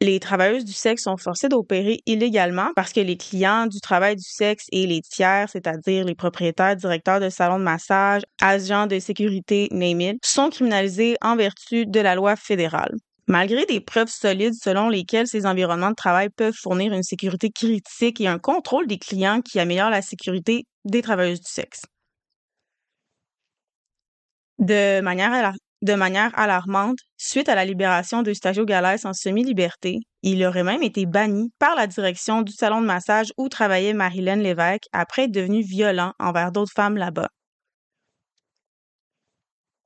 Les 0.02 0.18
travailleuses 0.18 0.64
du 0.64 0.72
sexe 0.72 1.02
sont 1.02 1.18
forcées 1.18 1.50
d'opérer 1.50 2.00
illégalement 2.06 2.70
parce 2.74 2.94
que 2.94 3.00
les 3.00 3.18
clients 3.18 3.66
du 3.66 3.80
travail 3.80 4.16
du 4.16 4.24
sexe 4.24 4.64
et 4.72 4.86
les 4.86 5.02
tiers, 5.02 5.50
c'est-à-dire 5.50 6.06
les 6.06 6.14
propriétaires, 6.14 6.74
directeurs 6.74 7.20
de 7.20 7.28
salons 7.28 7.58
de 7.58 7.64
massage, 7.64 8.22
agents 8.40 8.86
de 8.86 8.98
sécurité, 8.98 9.68
name 9.72 10.16
sont 10.24 10.48
criminalisés 10.48 11.16
en 11.20 11.36
vertu 11.36 11.84
de 11.84 12.00
la 12.00 12.14
loi 12.14 12.34
fédérale. 12.36 12.94
Malgré 13.26 13.66
des 13.66 13.80
preuves 13.80 14.08
solides 14.08 14.54
selon 14.54 14.88
lesquelles 14.88 15.26
ces 15.26 15.44
environnements 15.44 15.90
de 15.90 15.94
travail 15.94 16.30
peuvent 16.30 16.56
fournir 16.58 16.94
une 16.94 17.02
sécurité 17.02 17.50
critique 17.50 18.22
et 18.22 18.26
un 18.26 18.38
contrôle 18.38 18.86
des 18.86 18.98
clients 18.98 19.42
qui 19.42 19.60
améliore 19.60 19.90
la 19.90 20.00
sécurité 20.00 20.64
des 20.86 21.02
travailleuses 21.02 21.42
du 21.42 21.50
sexe. 21.50 21.82
De 24.58 25.02
manière 25.02 25.52
de 25.82 25.94
manière 25.94 26.38
alarmante, 26.38 26.98
suite 27.22 27.50
à 27.50 27.54
la 27.54 27.66
libération 27.66 28.22
d'Eustachio 28.22 28.64
Galès 28.64 29.04
en 29.04 29.12
semi-liberté, 29.12 29.98
il 30.22 30.42
aurait 30.42 30.64
même 30.64 30.82
été 30.82 31.04
banni 31.04 31.52
par 31.58 31.74
la 31.74 31.86
direction 31.86 32.40
du 32.40 32.50
salon 32.50 32.80
de 32.80 32.86
massage 32.86 33.30
où 33.36 33.50
travaillait 33.50 33.92
Marilyn 33.92 34.36
Lévesque 34.36 34.84
après 34.92 35.24
être 35.24 35.30
devenu 35.30 35.60
violent 35.60 36.14
envers 36.18 36.50
d'autres 36.50 36.72
femmes 36.72 36.96
là-bas. 36.96 37.28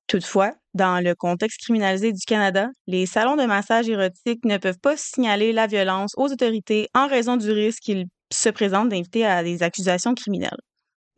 Toutefois, 0.06 0.52
dans 0.74 1.02
le 1.02 1.16
contexte 1.16 1.60
criminalisé 1.60 2.12
du 2.12 2.24
Canada, 2.24 2.68
les 2.86 3.04
salons 3.04 3.34
de 3.34 3.46
massage 3.46 3.88
érotique 3.88 4.44
ne 4.44 4.56
peuvent 4.58 4.78
pas 4.78 4.96
signaler 4.96 5.52
la 5.52 5.66
violence 5.66 6.12
aux 6.16 6.30
autorités 6.30 6.88
en 6.94 7.08
raison 7.08 7.36
du 7.36 7.50
risque 7.50 7.82
qu'ils 7.82 8.06
se 8.32 8.48
présentent 8.48 8.90
d'inviter 8.90 9.26
à 9.26 9.42
des 9.42 9.64
accusations 9.64 10.14
criminelles. 10.14 10.60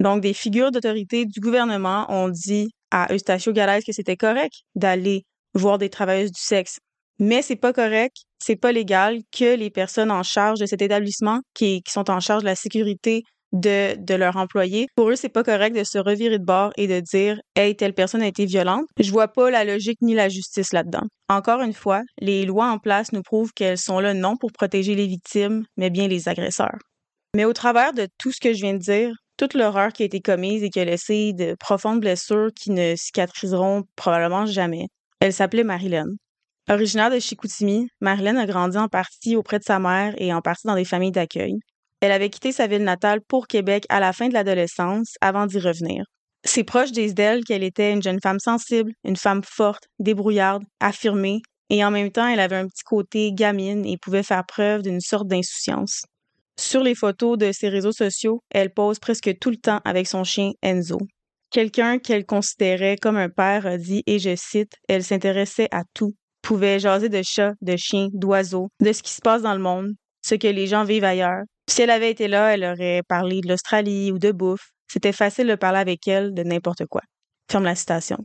Donc, 0.01 0.23
des 0.23 0.33
figures 0.33 0.71
d'autorité 0.71 1.27
du 1.27 1.41
gouvernement 1.41 2.07
ont 2.09 2.31
dit 2.31 2.71
à 2.91 3.13
Eustachio 3.13 3.53
Galès 3.53 3.85
que 3.85 3.93
c'était 3.93 4.17
correct 4.17 4.55
d'aller 4.75 5.27
voir 5.57 5.79
des 5.79 5.91
travailleuses 5.91 6.33
du 6.33 6.41
sexe. 6.41 6.79
Mais 7.19 7.43
c'est 7.43 7.57
pas 7.57 7.73
correct, 7.73 8.17
c'est 8.39 8.57
pas 8.57 8.73
légal 8.73 9.21
que 9.37 9.57
les 9.57 9.71
personnes 9.71 10.11
en 10.11 10.23
charge 10.23 10.61
de 10.61 10.67
cet 10.67 10.83
établissement, 10.83 11.41
qui, 11.55 11.83
qui 11.83 11.93
sont 11.93 12.11
en 12.11 12.21
charge 12.21 12.43
de 12.43 12.49
la 12.49 12.57
sécurité 12.57 13.23
de, 13.53 13.97
de 13.99 14.15
leurs 14.15 14.37
employés, 14.37 14.87
pour 14.95 15.11
eux, 15.11 15.17
c'est 15.17 15.31
pas 15.31 15.45
correct 15.45 15.75
de 15.75 15.85
se 15.85 15.99
revirer 15.99 16.39
de 16.39 16.45
bord 16.45 16.73
et 16.77 16.87
de 16.87 17.01
dire 17.01 17.41
Hey, 17.55 17.75
telle 17.75 17.95
personne 17.95 18.23
a 18.23 18.27
été 18.27 18.45
violente. 18.45 18.85
Je 18.99 19.11
vois 19.11 19.29
pas 19.29 19.51
la 19.51 19.65
logique 19.65 19.99
ni 20.03 20.15
la 20.15 20.29
justice 20.29 20.73
là-dedans. 20.73 21.05
Encore 21.29 21.63
une 21.63 21.73
fois, 21.73 22.03
les 22.21 22.45
lois 22.45 22.71
en 22.71 22.79
place 22.79 23.13
nous 23.13 23.23
prouvent 23.23 23.53
qu'elles 23.55 23.79
sont 23.79 24.01
là 24.01 24.15
non 24.15 24.37
pour 24.37 24.53
protéger 24.53 24.95
les 24.95 25.07
victimes, 25.07 25.65
mais 25.77 25.91
bien 25.91 26.09
les 26.09 26.29
agresseurs. 26.29 26.79
Mais 27.35 27.45
au 27.45 27.53
travers 27.53 27.93
de 27.93 28.09
tout 28.19 28.33
ce 28.33 28.41
que 28.41 28.53
je 28.53 28.61
viens 28.61 28.75
de 28.75 28.79
dire, 28.79 29.15
toute 29.37 29.55
l'horreur 29.55 29.93
qui 29.93 30.03
a 30.03 30.07
été 30.07 30.21
commise 30.21 30.63
et 30.63 30.71
qui 30.71 30.81
a 30.81 30.85
laissé 30.85 31.33
de 31.35 31.55
profondes 31.59 32.01
blessures 32.01 32.49
qui 32.55 32.71
ne 32.71 32.95
cicatriseront 32.97 33.85
probablement 33.95 34.47
jamais. 34.47 34.87
Elle 35.21 35.33
s'appelait 35.33 35.65
Marilyn. 35.65 36.07
Originaire 36.69 37.11
de 37.11 37.19
Chicoutimi, 37.19 37.89
Marilyn 38.01 38.37
a 38.37 38.47
grandi 38.47 38.77
en 38.77 38.89
partie 38.89 39.37
auprès 39.37 39.59
de 39.59 39.65
sa 39.65 39.79
mère 39.79 40.15
et 40.19 40.35
en 40.35 40.41
partie 40.41 40.67
dans 40.67 40.75
des 40.75 40.85
familles 40.85 41.13
d'accueil. 41.13 41.55
Elle 42.01 42.13
avait 42.13 42.29
quitté 42.29 42.53
sa 42.53 42.67
ville 42.67 42.85
natale 42.85 43.21
pour 43.27 43.47
Québec 43.47 43.85
à 43.89 44.01
la 44.01 44.13
fin 44.13 44.29
de 44.29 44.35
l'adolescence 44.35 45.15
avant 45.21 45.47
d'y 45.47 45.59
revenir. 45.59 46.05
C'est 46.45 46.65
proche 46.65 46.93
disent 46.93 47.15
d'elle 47.15 47.45
qu'elle 47.45 47.65
était 47.65 47.93
une 47.93 48.03
jeune 48.03 48.21
femme 48.23 48.39
sensible, 48.39 48.93
une 49.05 49.17
femme 49.17 49.43
forte, 49.45 49.85
débrouillarde, 49.99 50.65
affirmée, 50.81 51.41
et 51.71 51.85
en 51.85 51.91
même 51.91 52.13
temps 52.13 52.29
elle 52.29 52.41
avait 52.41 52.57
un 52.57 52.67
petit 52.67 52.85
côté 52.85 53.33
gamine 53.33 53.85
et 53.87 53.97
pouvait 53.97 54.23
faire 54.23 54.45
preuve 54.47 54.83
d'une 54.83 55.01
sorte 55.01 55.29
d'insouciance. 55.29 56.05
Sur 56.59 56.83
les 56.83 56.95
photos 56.95 57.37
de 57.37 57.53
ses 57.53 57.69
réseaux 57.69 57.93
sociaux, 57.93 58.43
elle 58.51 58.73
pose 58.73 58.99
presque 58.99 59.39
tout 59.41 59.51
le 59.51 59.57
temps 59.57 59.81
avec 59.85 60.07
son 60.07 60.25
chien 60.25 60.53
Enzo. 60.63 60.99
Quelqu'un 61.51 61.99
qu'elle 61.99 62.27
considérait 62.27 62.97
comme 62.97 63.17
un 63.17 63.29
père 63.29 63.67
a 63.67 63.79
dit, 63.79 64.03
et 64.07 64.19
je 64.19 64.35
cite, 64.37 64.73
elle 64.89 65.05
s'intéressait 65.05 65.69
à 65.71 65.85
tout, 65.95 66.15
pouvait 66.43 66.79
jaser 66.79 67.09
de 67.09 67.23
chats, 67.23 67.55
de 67.61 67.77
chiens, 67.77 68.09
d'oiseaux, 68.13 68.69
de 68.81 68.93
ce 68.93 69.03
qui 69.03 69.13
se 69.13 69.21
passe 69.21 69.43
dans 69.43 69.55
le 69.55 69.61
monde, 69.61 69.93
ce 70.23 70.35
que 70.35 70.49
les 70.49 70.67
gens 70.67 70.85
vivent 70.85 71.05
ailleurs. 71.05 71.43
Si 71.69 71.83
elle 71.83 71.91
avait 71.91 72.11
été 72.11 72.29
là, 72.29 72.55
elle 72.55 72.65
aurait 72.65 73.03
parlé 73.09 73.41
de 73.41 73.49
l'Australie 73.49 74.13
ou 74.13 74.19
de 74.19 74.33
bouffe. 74.33 74.69
C'était 74.89 75.13
facile 75.13 75.49
de 75.49 75.55
parler 75.55 75.79
avec 75.79 76.07
elle 76.07 76.35
de 76.35 76.43
n'importe 76.43 76.87
quoi. 76.87 77.03
Ferme 77.51 77.65
la 77.65 77.75
citation. 77.75 78.19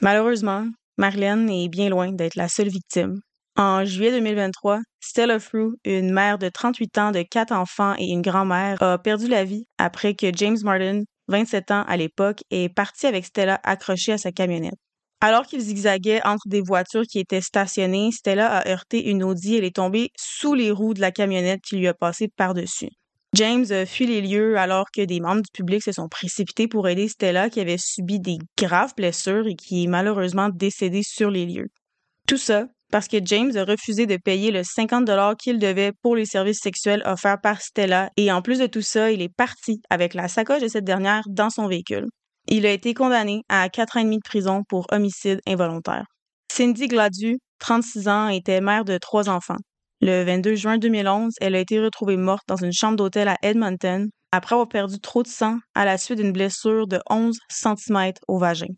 Malheureusement, 0.00 0.66
Marlène 0.96 1.48
est 1.50 1.68
bien 1.68 1.90
loin 1.90 2.12
d'être 2.12 2.36
la 2.36 2.48
seule 2.48 2.68
victime. 2.68 3.20
En 3.56 3.84
juillet 3.84 4.12
2023, 4.12 4.80
Stella 5.00 5.40
Frew, 5.40 5.74
une 5.84 6.12
mère 6.12 6.38
de 6.38 6.48
38 6.48 6.98
ans 6.98 7.10
de 7.10 7.22
quatre 7.22 7.52
enfants 7.52 7.94
et 7.98 8.06
une 8.06 8.22
grand-mère, 8.22 8.80
a 8.82 8.98
perdu 8.98 9.26
la 9.26 9.44
vie 9.44 9.64
après 9.78 10.14
que 10.14 10.30
James 10.34 10.58
Martin, 10.62 11.02
27 11.28 11.70
ans 11.70 11.84
à 11.86 11.96
l'époque, 11.96 12.42
est 12.50 12.68
parti 12.68 13.06
avec 13.06 13.24
Stella 13.24 13.60
accrochée 13.62 14.12
à 14.12 14.18
sa 14.18 14.32
camionnette. 14.32 14.78
Alors 15.20 15.46
qu'il 15.46 15.60
zigzaguait 15.60 16.24
entre 16.24 16.48
des 16.48 16.60
voitures 16.60 17.02
qui 17.02 17.18
étaient 17.18 17.40
stationnées, 17.40 18.12
Stella 18.12 18.58
a 18.58 18.68
heurté 18.68 19.08
une 19.10 19.24
Audi 19.24 19.56
et 19.56 19.66
est 19.66 19.76
tombée 19.76 20.10
sous 20.16 20.54
les 20.54 20.70
roues 20.70 20.94
de 20.94 21.00
la 21.00 21.10
camionnette 21.10 21.60
qui 21.62 21.76
lui 21.76 21.88
a 21.88 21.94
passé 21.94 22.28
par-dessus. 22.28 22.90
James 23.34 23.66
a 23.70 23.84
fui 23.84 24.06
les 24.06 24.22
lieux 24.22 24.56
alors 24.56 24.86
que 24.90 25.04
des 25.04 25.20
membres 25.20 25.42
du 25.42 25.50
public 25.52 25.82
se 25.82 25.92
sont 25.92 26.08
précipités 26.08 26.66
pour 26.66 26.88
aider 26.88 27.08
Stella 27.08 27.50
qui 27.50 27.60
avait 27.60 27.78
subi 27.78 28.20
des 28.20 28.38
graves 28.56 28.94
blessures 28.96 29.46
et 29.46 29.54
qui 29.54 29.84
est 29.84 29.88
malheureusement 29.88 30.48
décédée 30.48 31.02
sur 31.02 31.30
les 31.30 31.44
lieux. 31.44 31.68
Tout 32.26 32.38
ça 32.38 32.68
parce 32.90 33.08
que 33.08 33.18
James 33.24 33.56
a 33.56 33.64
refusé 33.64 34.06
de 34.06 34.16
payer 34.16 34.50
le 34.50 34.62
50 34.64 35.04
dollars 35.04 35.36
qu'il 35.36 35.58
devait 35.58 35.92
pour 36.02 36.16
les 36.16 36.24
services 36.24 36.60
sexuels 36.60 37.02
offerts 37.04 37.40
par 37.40 37.60
Stella 37.60 38.10
et 38.16 38.32
en 38.32 38.42
plus 38.42 38.58
de 38.58 38.66
tout 38.66 38.82
ça, 38.82 39.10
il 39.10 39.22
est 39.22 39.34
parti 39.34 39.80
avec 39.90 40.14
la 40.14 40.28
sacoche 40.28 40.62
de 40.62 40.68
cette 40.68 40.84
dernière 40.84 41.24
dans 41.28 41.50
son 41.50 41.68
véhicule. 41.68 42.06
Il 42.46 42.64
a 42.64 42.72
été 42.72 42.94
condamné 42.94 43.42
à 43.48 43.68
4 43.68 43.96
ans 43.96 44.00
et 44.00 44.04
demi 44.04 44.16
de 44.16 44.22
prison 44.24 44.62
pour 44.68 44.86
homicide 44.90 45.40
involontaire. 45.46 46.06
Cindy 46.50 46.88
Gladu, 46.88 47.38
36 47.58 48.08
ans, 48.08 48.28
était 48.28 48.60
mère 48.60 48.84
de 48.84 48.96
trois 48.96 49.28
enfants. 49.28 49.58
Le 50.00 50.24
22 50.24 50.54
juin 50.54 50.78
2011, 50.78 51.34
elle 51.40 51.54
a 51.54 51.60
été 51.60 51.80
retrouvée 51.80 52.16
morte 52.16 52.44
dans 52.48 52.56
une 52.56 52.72
chambre 52.72 52.96
d'hôtel 52.96 53.28
à 53.28 53.36
Edmonton 53.42 54.08
après 54.32 54.54
avoir 54.54 54.68
perdu 54.68 55.00
trop 55.00 55.22
de 55.22 55.28
sang 55.28 55.58
à 55.74 55.84
la 55.84 55.98
suite 55.98 56.18
d'une 56.18 56.32
blessure 56.32 56.86
de 56.86 57.00
11 57.10 57.36
cm 57.50 58.12
au 58.28 58.38
vagin. 58.38 58.68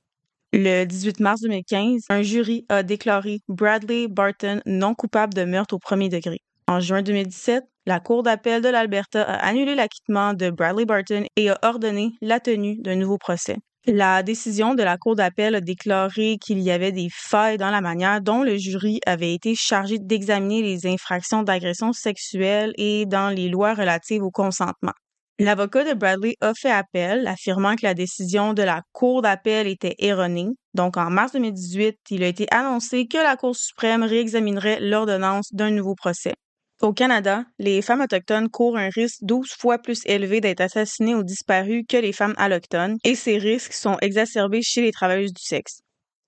Le 0.53 0.85
18 0.85 1.21
mars 1.21 1.43
2015, 1.43 2.07
un 2.09 2.23
jury 2.23 2.67
a 2.69 2.83
déclaré 2.83 3.39
Bradley 3.49 4.09
Barton 4.09 4.61
non 4.67 4.95
coupable 4.95 5.33
de 5.33 5.45
meurtre 5.45 5.75
au 5.75 5.79
premier 5.79 6.09
degré. 6.09 6.41
En 6.67 6.81
juin 6.81 7.03
2017, 7.03 7.63
la 7.87 8.01
Cour 8.01 8.25
d'appel 8.25 8.61
de 8.61 8.69
l'Alberta 8.69 9.23
a 9.23 9.47
annulé 9.47 9.77
l'acquittement 9.77 10.35
de 10.35 10.51
Bradley 10.51 10.87
Barton 10.87 11.25
et 11.37 11.51
a 11.51 11.59
ordonné 11.63 12.11
la 12.21 12.41
tenue 12.41 12.79
d'un 12.79 12.97
nouveau 12.97 13.17
procès. 13.17 13.59
La 13.87 14.25
décision 14.25 14.75
de 14.75 14.83
la 14.83 14.99
Cour 14.99 15.15
d'appel 15.15 15.55
a 15.55 15.61
déclaré 15.61 16.37
qu'il 16.41 16.59
y 16.59 16.73
avait 16.73 16.93
des 16.93 17.09
failles 17.13 17.57
dans 17.57 17.71
la 17.71 17.81
manière 17.81 18.21
dont 18.21 18.43
le 18.43 18.57
jury 18.57 18.99
avait 19.07 19.33
été 19.33 19.55
chargé 19.55 19.99
d'examiner 20.01 20.63
les 20.63 20.85
infractions 20.87 21.45
d'agression 21.45 21.93
sexuelle 21.93 22.73
et 22.77 23.07
dans 23.07 23.31
les 23.31 23.49
lois 23.49 23.75
relatives 23.75 24.25
au 24.25 24.33
consentement. 24.33 24.93
L'avocat 25.41 25.85
de 25.85 25.95
Bradley 25.95 26.35
a 26.43 26.53
fait 26.53 26.71
appel, 26.71 27.27
affirmant 27.27 27.75
que 27.75 27.87
la 27.87 27.95
décision 27.95 28.53
de 28.53 28.63
la 28.63 28.83
Cour 28.93 29.23
d'appel 29.23 29.69
était 29.69 29.95
erronée. 29.99 30.49
Donc, 30.75 30.99
en 30.99 31.09
mars 31.09 31.33
2018, 31.33 31.97
il 32.11 32.23
a 32.25 32.27
été 32.27 32.47
annoncé 32.51 33.07
que 33.07 33.17
la 33.17 33.37
Cour 33.37 33.57
suprême 33.57 34.03
réexaminerait 34.03 34.81
l'ordonnance 34.81 35.47
d'un 35.55 35.71
nouveau 35.71 35.95
procès. 35.95 36.35
Au 36.83 36.93
Canada, 36.93 37.45
les 37.59 37.81
femmes 37.81 38.03
autochtones 38.03 38.51
courent 38.51 38.77
un 38.77 38.91
risque 38.91 39.21
12 39.23 39.49
fois 39.59 39.79
plus 39.79 40.03
élevé 40.05 40.43
d'être 40.43 40.61
assassinées 40.61 41.15
ou 41.15 41.23
disparues 41.23 41.87
que 41.89 41.97
les 41.97 42.13
femmes 42.13 42.35
allochtones, 42.37 42.99
et 43.03 43.15
ces 43.15 43.39
risques 43.39 43.73
sont 43.73 43.97
exacerbés 44.03 44.61
chez 44.61 44.83
les 44.83 44.93
travailleuses 44.93 45.33
du 45.33 45.43
sexe. 45.43 45.81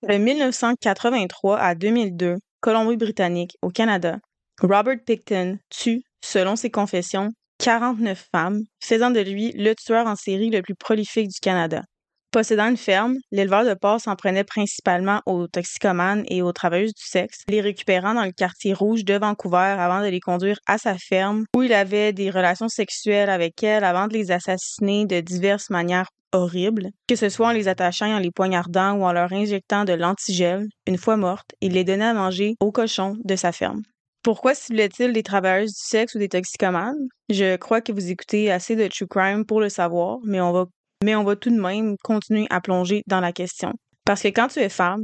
De 0.09 0.15
1983 0.15 1.59
à 1.59 1.75
2002, 1.75 2.37
Colombie-Britannique, 2.61 3.57
au 3.61 3.69
Canada, 3.69 4.17
Robert 4.59 5.03
Picton 5.05 5.59
tue, 5.69 6.01
selon 6.25 6.55
ses 6.55 6.71
confessions, 6.71 7.29
49 7.63 8.27
femmes, 8.29 8.63
faisant 8.81 9.09
de 9.09 9.21
lui 9.21 9.53
le 9.53 9.73
tueur 9.73 10.05
en 10.05 10.17
série 10.17 10.49
le 10.49 10.61
plus 10.61 10.75
prolifique 10.75 11.29
du 11.29 11.39
Canada. 11.39 11.81
Possédant 12.29 12.67
une 12.67 12.75
ferme, 12.75 13.15
l'éleveur 13.31 13.63
de 13.63 13.73
porcs 13.73 14.01
s'en 14.01 14.17
prenait 14.17 14.43
principalement 14.43 15.21
aux 15.25 15.47
toxicomanes 15.47 16.25
et 16.27 16.41
aux 16.41 16.51
travailleuses 16.51 16.93
du 16.93 17.05
sexe, 17.05 17.43
les 17.47 17.61
récupérant 17.61 18.15
dans 18.15 18.25
le 18.25 18.33
quartier 18.33 18.73
rouge 18.73 19.05
de 19.05 19.13
Vancouver 19.13 19.75
avant 19.79 20.01
de 20.01 20.07
les 20.07 20.19
conduire 20.19 20.57
à 20.67 20.77
sa 20.77 20.97
ferme, 20.97 21.45
où 21.55 21.61
il 21.61 21.71
avait 21.71 22.11
des 22.11 22.31
relations 22.31 22.67
sexuelles 22.67 23.29
avec 23.29 23.63
elles 23.63 23.85
avant 23.85 24.07
de 24.07 24.13
les 24.13 24.31
assassiner 24.31 25.05
de 25.05 25.21
diverses 25.21 25.69
manières 25.69 26.09
horribles, 26.33 26.89
que 27.07 27.15
ce 27.15 27.29
soit 27.29 27.47
en 27.47 27.51
les 27.51 27.69
attachant 27.69 28.07
et 28.07 28.13
en 28.13 28.19
les 28.19 28.31
poignardant 28.31 28.93
ou 28.95 29.05
en 29.05 29.13
leur 29.13 29.31
injectant 29.31 29.85
de 29.85 29.93
l'antigel. 29.93 30.67
Une 30.85 30.97
fois 30.97 31.15
mortes, 31.15 31.51
il 31.61 31.73
les 31.73 31.85
donnait 31.85 32.03
à 32.03 32.13
manger 32.13 32.55
aux 32.59 32.73
cochons 32.73 33.15
de 33.23 33.37
sa 33.37 33.53
ferme. 33.53 33.83
Pourquoi 34.23 34.55
ciblait-il 34.55 35.11
des 35.11 35.21
travailleuses 35.21 35.73
du 35.73 35.85
sexe 35.85 36.15
ou 36.15 36.19
des 36.19 36.29
toxicomanes? 36.29 37.09
Je 37.29 37.57
crois 37.57 37.81
que 37.81 37.91
vous 37.91 38.09
écoutez 38.09 38.49
assez 38.49 38.77
de 38.77 38.87
True 38.87 39.05
Crime 39.05 39.45
pour 39.45 39.59
le 39.59 39.67
savoir, 39.67 40.19
mais 40.23 40.39
on 40.39 40.53
va 40.53 40.65
mais 41.03 41.15
on 41.15 41.25
va 41.25 41.35
tout 41.35 41.49
de 41.49 41.59
même 41.59 41.97
continuer 42.01 42.47
à 42.49 42.61
plonger 42.61 43.03
dans 43.07 43.19
la 43.19 43.33
question. 43.33 43.73
Parce 44.05 44.21
que 44.21 44.29
quand 44.29 44.47
tu 44.47 44.59
es 44.59 44.69
femme, 44.69 45.03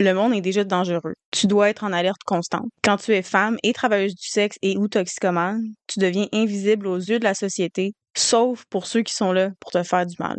le 0.00 0.12
monde 0.12 0.34
est 0.34 0.40
déjà 0.40 0.64
dangereux. 0.64 1.14
Tu 1.30 1.46
dois 1.46 1.70
être 1.70 1.84
en 1.84 1.92
alerte 1.92 2.24
constante. 2.26 2.66
Quand 2.82 2.96
tu 2.96 3.12
es 3.12 3.22
femme 3.22 3.56
et 3.62 3.72
travailleuse 3.72 4.16
du 4.16 4.26
sexe 4.26 4.56
et 4.62 4.76
ou 4.76 4.88
toxicomane, 4.88 5.62
tu 5.86 6.00
deviens 6.00 6.26
invisible 6.32 6.88
aux 6.88 6.98
yeux 6.98 7.20
de 7.20 7.24
la 7.24 7.34
société, 7.34 7.92
sauf 8.16 8.64
pour 8.68 8.86
ceux 8.86 9.02
qui 9.02 9.14
sont 9.14 9.32
là 9.32 9.50
pour 9.60 9.70
te 9.70 9.82
faire 9.84 10.04
du 10.04 10.16
mal. 10.18 10.38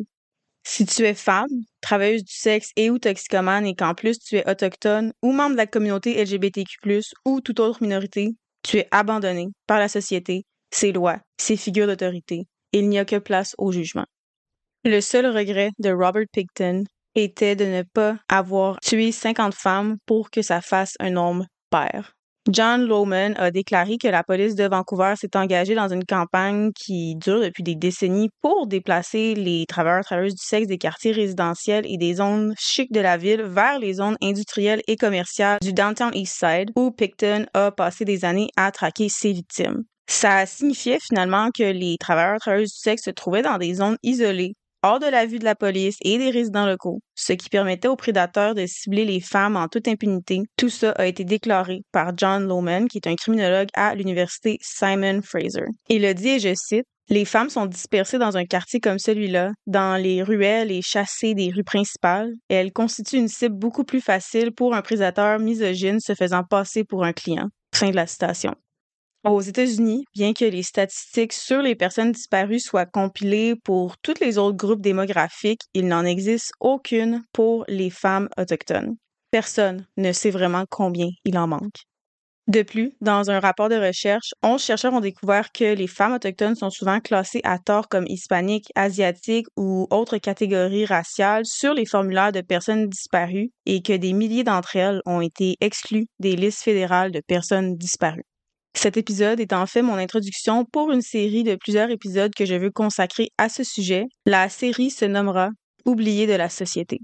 Si 0.69 0.85
tu 0.85 1.03
es 1.03 1.13
femme, 1.13 1.47
travailleuse 1.79 2.25
du 2.25 2.33
sexe 2.33 2.71
et 2.75 2.89
ou 2.89 2.99
toxicomane 2.99 3.65
et 3.65 3.73
qu'en 3.73 3.95
plus 3.95 4.19
tu 4.19 4.35
es 4.35 4.47
autochtone 4.49 5.13
ou 5.23 5.31
membre 5.31 5.53
de 5.53 5.57
la 5.57 5.65
communauté 5.65 6.21
LGBTQ+, 6.21 6.77
ou 7.23 7.39
toute 7.39 7.61
autre 7.61 7.81
minorité, 7.81 8.35
tu 8.63 8.79
es 8.79 8.87
abandonné 8.91 9.47
par 9.65 9.79
la 9.79 9.87
société, 9.87 10.43
ses 10.69 10.91
lois, 10.91 11.19
ses 11.37 11.55
figures 11.55 11.87
d'autorité. 11.87 12.43
Il 12.73 12.89
n'y 12.89 12.99
a 12.99 13.05
que 13.05 13.15
place 13.15 13.55
au 13.57 13.71
jugement. 13.71 14.05
Le 14.83 14.99
seul 14.99 15.27
regret 15.27 15.69
de 15.79 15.89
Robert 15.89 16.27
Picton 16.33 16.83
était 17.15 17.55
de 17.55 17.65
ne 17.65 17.83
pas 17.83 18.17
avoir 18.27 18.77
tué 18.81 19.13
50 19.13 19.55
femmes 19.55 19.95
pour 20.05 20.29
que 20.29 20.41
ça 20.41 20.59
fasse 20.59 20.95
un 20.99 21.11
nombre 21.11 21.45
pair. 21.69 22.16
John 22.49 22.87
Lowman 22.87 23.33
a 23.37 23.51
déclaré 23.51 23.97
que 23.97 24.07
la 24.07 24.23
police 24.23 24.55
de 24.55 24.67
Vancouver 24.67 25.13
s'est 25.19 25.35
engagée 25.35 25.75
dans 25.75 25.89
une 25.89 26.05
campagne 26.05 26.71
qui 26.73 27.15
dure 27.15 27.41
depuis 27.41 27.63
des 27.63 27.75
décennies 27.75 28.29
pour 28.41 28.67
déplacer 28.67 29.35
les 29.35 29.65
travailleurs 29.67 30.05
travailleuses 30.05 30.35
du 30.35 30.45
sexe 30.45 30.67
des 30.67 30.77
quartiers 30.77 31.11
résidentiels 31.11 31.85
et 31.85 31.97
des 31.97 32.15
zones 32.15 32.53
chics 32.57 32.93
de 32.93 33.01
la 33.01 33.17
ville 33.17 33.41
vers 33.41 33.79
les 33.79 33.95
zones 33.95 34.15
industrielles 34.21 34.81
et 34.87 34.95
commerciales 34.95 35.57
du 35.61 35.73
downtown 35.73 36.11
East 36.13 36.37
Side 36.39 36.71
où 36.77 36.91
Picton 36.91 37.45
a 37.53 37.71
passé 37.71 38.05
des 38.05 38.23
années 38.23 38.49
à 38.55 38.71
traquer 38.71 39.09
ses 39.09 39.33
victimes. 39.33 39.83
Ça 40.09 40.45
signifiait 40.45 40.99
finalement 41.01 41.49
que 41.51 41.63
les 41.63 41.97
travailleurs 41.97 42.39
travailleuses 42.39 42.71
du 42.71 42.79
sexe 42.79 43.03
se 43.03 43.09
trouvaient 43.09 43.41
dans 43.41 43.57
des 43.57 43.73
zones 43.73 43.97
isolées 44.03 44.55
hors 44.83 44.99
de 44.99 45.05
la 45.07 45.25
vue 45.25 45.39
de 45.39 45.45
la 45.45 45.55
police 45.55 45.97
et 46.01 46.17
des 46.17 46.29
résidents 46.29 46.65
locaux, 46.65 46.99
ce 47.15 47.33
qui 47.33 47.49
permettait 47.49 47.87
aux 47.87 47.95
prédateurs 47.95 48.55
de 48.55 48.65
cibler 48.65 49.05
les 49.05 49.21
femmes 49.21 49.55
en 49.55 49.67
toute 49.67 49.87
impunité. 49.87 50.41
Tout 50.57 50.69
ça 50.69 50.91
a 50.91 51.05
été 51.05 51.23
déclaré 51.23 51.81
par 51.91 52.11
John 52.15 52.47
Lohman, 52.47 52.87
qui 52.87 52.97
est 52.97 53.07
un 53.07 53.15
criminologue 53.15 53.69
à 53.73 53.95
l'université 53.95 54.57
Simon 54.61 55.21
Fraser. 55.23 55.65
Il 55.89 56.05
a 56.05 56.13
dit, 56.13 56.29
et 56.29 56.39
je 56.39 56.53
cite, 56.55 56.85
les 57.09 57.23
femmes 57.23 57.49
sont 57.49 57.65
dispersées 57.65 58.17
dans 58.17 58.35
un 58.35 58.45
quartier 58.45 58.81
comme 58.81 58.99
celui-là, 58.99 59.51
dans 59.65 60.01
les 60.01 60.23
ruelles 60.23 60.71
et 60.71 60.81
chassées 60.81 61.33
des 61.33 61.51
rues 61.51 61.63
principales, 61.63 62.31
et 62.49 62.55
elles 62.55 62.73
constituent 62.73 63.17
une 63.17 63.29
cible 63.29 63.55
beaucoup 63.55 63.85
plus 63.85 64.01
facile 64.01 64.51
pour 64.51 64.75
un 64.75 64.81
prédateur 64.81 65.39
misogyne 65.39 65.99
se 66.01 66.15
faisant 66.15 66.43
passer 66.43 66.83
pour 66.83 67.05
un 67.05 67.13
client. 67.13 67.47
Fin 67.73 67.91
de 67.91 67.95
la 67.95 68.07
citation. 68.07 68.55
Aux 69.27 69.41
États-Unis, 69.41 70.05
bien 70.15 70.33
que 70.33 70.45
les 70.45 70.63
statistiques 70.63 71.33
sur 71.33 71.61
les 71.61 71.75
personnes 71.75 72.13
disparues 72.13 72.61
soient 72.61 72.85
compilées 72.85 73.55
pour 73.63 73.97
tous 73.97 74.13
les 74.21 74.37
autres 74.37 74.55
groupes 74.55 74.81
démographiques, 74.81 75.61
il 75.73 75.87
n'en 75.87 76.05
existe 76.05 76.53
aucune 76.61 77.23
pour 77.33 77.65
les 77.67 77.89
femmes 77.89 78.29
autochtones. 78.37 78.95
Personne 79.29 79.85
ne 79.97 80.13
sait 80.13 80.29
vraiment 80.31 80.63
combien 80.69 81.09
il 81.25 81.37
en 81.37 81.45
manque. 81.45 81.75
De 82.47 82.63
plus, 82.63 82.93
dans 83.01 83.29
un 83.31 83.39
rapport 83.39 83.69
de 83.69 83.75
recherche, 83.75 84.31
11 84.43 84.63
chercheurs 84.63 84.93
ont 84.93 85.01
découvert 85.01 85.51
que 85.51 85.73
les 85.75 85.87
femmes 85.87 86.13
autochtones 86.13 86.55
sont 86.55 86.69
souvent 86.69 87.01
classées 87.01 87.41
à 87.43 87.59
tort 87.59 87.89
comme 87.89 88.07
hispaniques, 88.07 88.71
asiatiques 88.75 89.47
ou 89.57 89.87
autres 89.91 90.19
catégories 90.19 90.85
raciales 90.85 91.45
sur 91.45 91.73
les 91.73 91.85
formulaires 91.85 92.31
de 92.31 92.41
personnes 92.41 92.87
disparues 92.87 93.51
et 93.65 93.81
que 93.81 93.93
des 93.93 94.13
milliers 94.13 94.45
d'entre 94.45 94.77
elles 94.77 95.01
ont 95.05 95.21
été 95.21 95.57
exclues 95.61 96.07
des 96.19 96.35
listes 96.37 96.63
fédérales 96.63 97.11
de 97.11 97.21
personnes 97.27 97.75
disparues. 97.75 98.23
Cet 98.77 98.95
épisode 98.95 99.39
est 99.39 99.53
en 99.53 99.65
fait 99.65 99.81
mon 99.81 99.95
introduction 99.95 100.63
pour 100.63 100.91
une 100.91 101.01
série 101.01 101.43
de 101.43 101.55
plusieurs 101.55 101.89
épisodes 101.89 102.31
que 102.35 102.45
je 102.45 102.53
veux 102.53 102.69
consacrer 102.69 103.31
à 103.39 103.49
ce 103.49 103.63
sujet. 103.63 104.05
La 104.27 104.49
série 104.49 104.91
se 104.91 105.03
nommera 105.03 105.49
Oublié 105.85 106.27
de 106.27 106.33
la 106.33 106.47
société. 106.47 106.99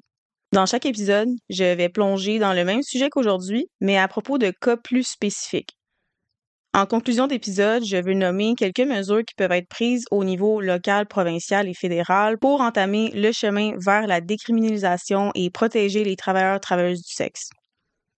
Dans 0.51 0.67
chaque 0.67 0.85
épisode, 0.85 1.29
je 1.49 1.63
vais 1.63 1.89
plonger 1.89 2.37
dans 2.37 2.53
le 2.53 2.63
même 2.63 2.83
sujet 2.83 3.09
qu'aujourd'hui, 3.09 3.65
mais 3.81 3.97
à 3.97 4.07
propos 4.07 4.37
de 4.37 4.51
cas 4.51 4.77
plus 4.77 5.03
spécifiques. 5.03 5.75
En 6.75 6.85
conclusion 6.85 7.25
d'épisode, 7.25 7.83
je 7.83 7.97
veux 7.97 8.13
nommer 8.13 8.53
quelques 8.55 8.79
mesures 8.79 9.25
qui 9.25 9.33
peuvent 9.35 9.51
être 9.51 9.67
prises 9.67 10.05
au 10.11 10.23
niveau 10.23 10.61
local, 10.61 11.07
provincial 11.07 11.67
et 11.67 11.73
fédéral 11.73 12.37
pour 12.37 12.61
entamer 12.61 13.09
le 13.15 13.31
chemin 13.31 13.71
vers 13.77 14.05
la 14.05 14.21
décriminalisation 14.21 15.31
et 15.33 15.49
protéger 15.49 16.03
les 16.03 16.17
travailleurs 16.17 16.59
travailleuses 16.59 17.01
du 17.01 17.13
sexe. 17.13 17.49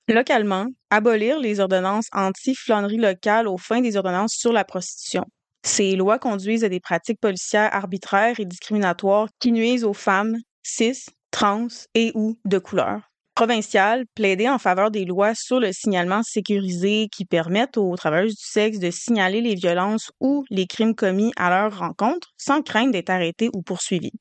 Localement, 0.08 0.68
abolir 0.92 1.40
les 1.40 1.60
ordonnances 1.60 2.08
anti-flânerie 2.12 2.98
locales 2.98 3.48
aux 3.48 3.58
fins 3.58 3.82
des 3.82 3.98
ordonnances 3.98 4.34
sur 4.34 4.54
la 4.54 4.64
prostitution. 4.64 5.26
Ces 5.64 5.96
lois 5.96 6.20
conduisent 6.20 6.64
à 6.64 6.70
des 6.70 6.80
pratiques 6.80 7.20
policières 7.20 7.74
arbitraires 7.74 8.40
et 8.40 8.46
discriminatoires 8.46 9.30
qui 9.40 9.52
nuisent 9.52 9.84
aux 9.84 9.94
femmes, 9.94 10.38
cis, 10.62 11.06
trans 11.32 11.68
et 11.96 12.12
ou 12.14 12.38
de 12.46 12.60
couleur. 12.60 13.02
Provincial, 13.34 14.06
plaider 14.14 14.48
en 14.48 14.60
faveur 14.60 14.92
des 14.92 15.06
lois 15.06 15.34
sur 15.34 15.60
le 15.60 15.74
signalement 15.74 16.22
sécurisé 16.24 17.08
qui 17.12 17.26
permettent 17.26 17.78
aux 17.78 17.96
travailleuses 17.96 18.36
du 18.36 18.46
sexe 18.46 18.78
de 18.80 18.92
signaler 18.92 19.42
les 19.42 19.56
violences 19.56 20.12
ou 20.22 20.46
les 20.52 20.68
crimes 20.68 20.96
commis 20.96 21.34
à 21.36 21.50
leur 21.50 21.80
rencontre 21.80 22.30
sans 22.38 22.62
crainte 22.62 22.92
d'être 22.92 23.10
arrêtés 23.10 23.50
ou 23.54 23.62
poursuivis. 23.64 24.14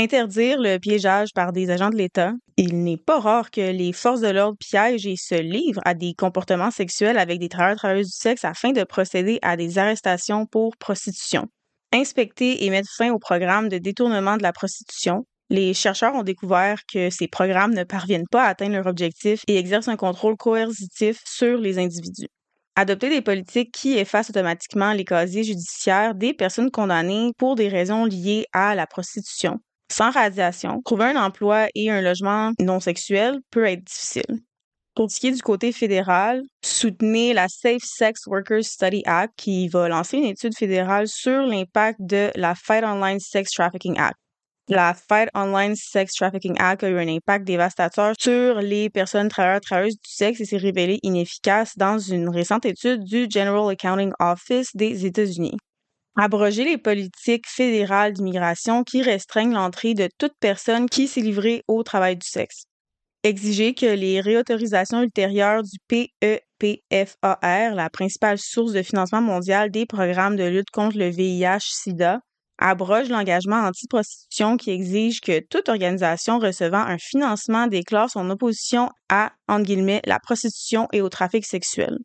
Interdire 0.00 0.60
le 0.60 0.78
piégeage 0.78 1.30
par 1.34 1.52
des 1.52 1.70
agents 1.70 1.90
de 1.90 1.96
l'État. 1.96 2.32
Il 2.56 2.84
n'est 2.84 2.96
pas 2.96 3.18
rare 3.18 3.50
que 3.50 3.72
les 3.72 3.92
forces 3.92 4.20
de 4.20 4.28
l'ordre 4.28 4.56
piègent 4.56 5.08
et 5.08 5.16
se 5.16 5.34
livrent 5.34 5.80
à 5.84 5.94
des 5.94 6.14
comportements 6.14 6.70
sexuels 6.70 7.18
avec 7.18 7.40
des 7.40 7.48
travailleurs 7.48 7.78
travailleuses 7.78 8.12
du 8.12 8.16
sexe 8.16 8.44
afin 8.44 8.70
de 8.70 8.84
procéder 8.84 9.40
à 9.42 9.56
des 9.56 9.76
arrestations 9.76 10.46
pour 10.46 10.76
prostitution. 10.76 11.48
Inspecter 11.92 12.64
et 12.64 12.70
mettre 12.70 12.88
fin 12.96 13.10
au 13.10 13.18
programme 13.18 13.68
de 13.68 13.78
détournement 13.78 14.36
de 14.36 14.44
la 14.44 14.52
prostitution. 14.52 15.24
Les 15.50 15.74
chercheurs 15.74 16.14
ont 16.14 16.22
découvert 16.22 16.82
que 16.86 17.10
ces 17.10 17.26
programmes 17.26 17.74
ne 17.74 17.82
parviennent 17.82 18.28
pas 18.30 18.44
à 18.44 18.50
atteindre 18.50 18.74
leur 18.74 18.86
objectif 18.86 19.42
et 19.48 19.56
exercent 19.56 19.88
un 19.88 19.96
contrôle 19.96 20.36
coercitif 20.36 21.20
sur 21.24 21.58
les 21.58 21.76
individus 21.80 22.28
adopter 22.76 23.08
des 23.08 23.22
politiques 23.22 23.72
qui 23.72 23.98
effacent 23.98 24.30
automatiquement 24.30 24.92
les 24.92 25.04
casiers 25.04 25.42
judiciaires 25.42 26.14
des 26.14 26.32
personnes 26.32 26.70
condamnées 26.70 27.32
pour 27.36 27.56
des 27.56 27.66
raisons 27.66 28.04
liées 28.04 28.46
à 28.52 28.76
la 28.76 28.86
prostitution. 28.86 29.58
Sans 29.90 30.10
radiation, 30.10 30.82
trouver 30.84 31.06
un 31.06 31.16
emploi 31.16 31.68
et 31.74 31.90
un 31.90 32.02
logement 32.02 32.52
non 32.60 32.78
sexuel 32.80 33.38
peut 33.50 33.64
être 33.64 33.84
difficile. 33.84 34.40
Pour 34.94 35.10
ce 35.10 35.20
qui 35.20 35.28
est 35.28 35.32
du 35.32 35.42
côté 35.42 35.70
fédéral, 35.70 36.42
soutenez 36.62 37.32
la 37.32 37.46
Safe 37.48 37.82
Sex 37.82 38.26
Workers 38.26 38.64
Study 38.64 39.02
Act 39.06 39.32
qui 39.36 39.68
va 39.68 39.88
lancer 39.88 40.16
une 40.16 40.24
étude 40.24 40.56
fédérale 40.56 41.06
sur 41.06 41.42
l'impact 41.42 42.00
de 42.00 42.30
la 42.34 42.54
Fight 42.54 42.84
Online 42.84 43.20
Sex 43.20 43.50
Trafficking 43.52 43.96
Act. 43.98 44.18
La 44.68 44.92
Fight 44.94 45.30
Online 45.34 45.74
Sex 45.76 46.12
Trafficking 46.14 46.56
Act 46.58 46.82
a 46.82 46.90
eu 46.90 46.98
un 46.98 47.08
impact 47.08 47.46
dévastateur 47.46 48.14
sur 48.18 48.56
les 48.56 48.90
personnes 48.90 49.28
travailleurs 49.28 49.60
travailleuses 49.62 49.94
du 49.94 50.10
sexe 50.10 50.40
et 50.40 50.44
s'est 50.44 50.58
révélé 50.58 50.98
inefficace 51.02 51.78
dans 51.78 51.98
une 51.98 52.28
récente 52.28 52.66
étude 52.66 53.02
du 53.04 53.28
General 53.30 53.70
Accounting 53.70 54.10
Office 54.18 54.74
des 54.74 55.06
États-Unis. 55.06 55.56
Abroger 56.20 56.64
les 56.64 56.78
politiques 56.78 57.46
fédérales 57.46 58.12
d'immigration 58.12 58.82
qui 58.82 59.02
restreignent 59.02 59.54
l'entrée 59.54 59.94
de 59.94 60.08
toute 60.18 60.34
personne 60.40 60.88
qui 60.88 61.06
s'est 61.06 61.20
livrée 61.20 61.62
au 61.68 61.84
travail 61.84 62.16
du 62.16 62.26
sexe. 62.26 62.64
Exiger 63.22 63.72
que 63.72 63.86
les 63.86 64.20
réautorisations 64.20 65.00
ultérieures 65.00 65.62
du 65.62 65.78
PEPFAR, 66.58 67.76
la 67.76 67.88
principale 67.88 68.38
source 68.38 68.72
de 68.72 68.82
financement 68.82 69.22
mondial 69.22 69.70
des 69.70 69.86
programmes 69.86 70.34
de 70.34 70.42
lutte 70.42 70.70
contre 70.72 70.98
le 70.98 71.08
VIH-Sida, 71.08 72.18
abrogent 72.58 73.10
l'engagement 73.10 73.60
anti-prostitution 73.60 74.56
qui 74.56 74.72
exige 74.72 75.20
que 75.20 75.38
toute 75.38 75.68
organisation 75.68 76.40
recevant 76.40 76.82
un 76.82 76.98
financement 76.98 77.68
déclare 77.68 78.10
son 78.10 78.28
opposition 78.28 78.90
à, 79.08 79.30
la 79.46 80.18
prostitution 80.18 80.88
et 80.92 81.00
au 81.00 81.08
trafic 81.08 81.46
sexuel 81.46 81.96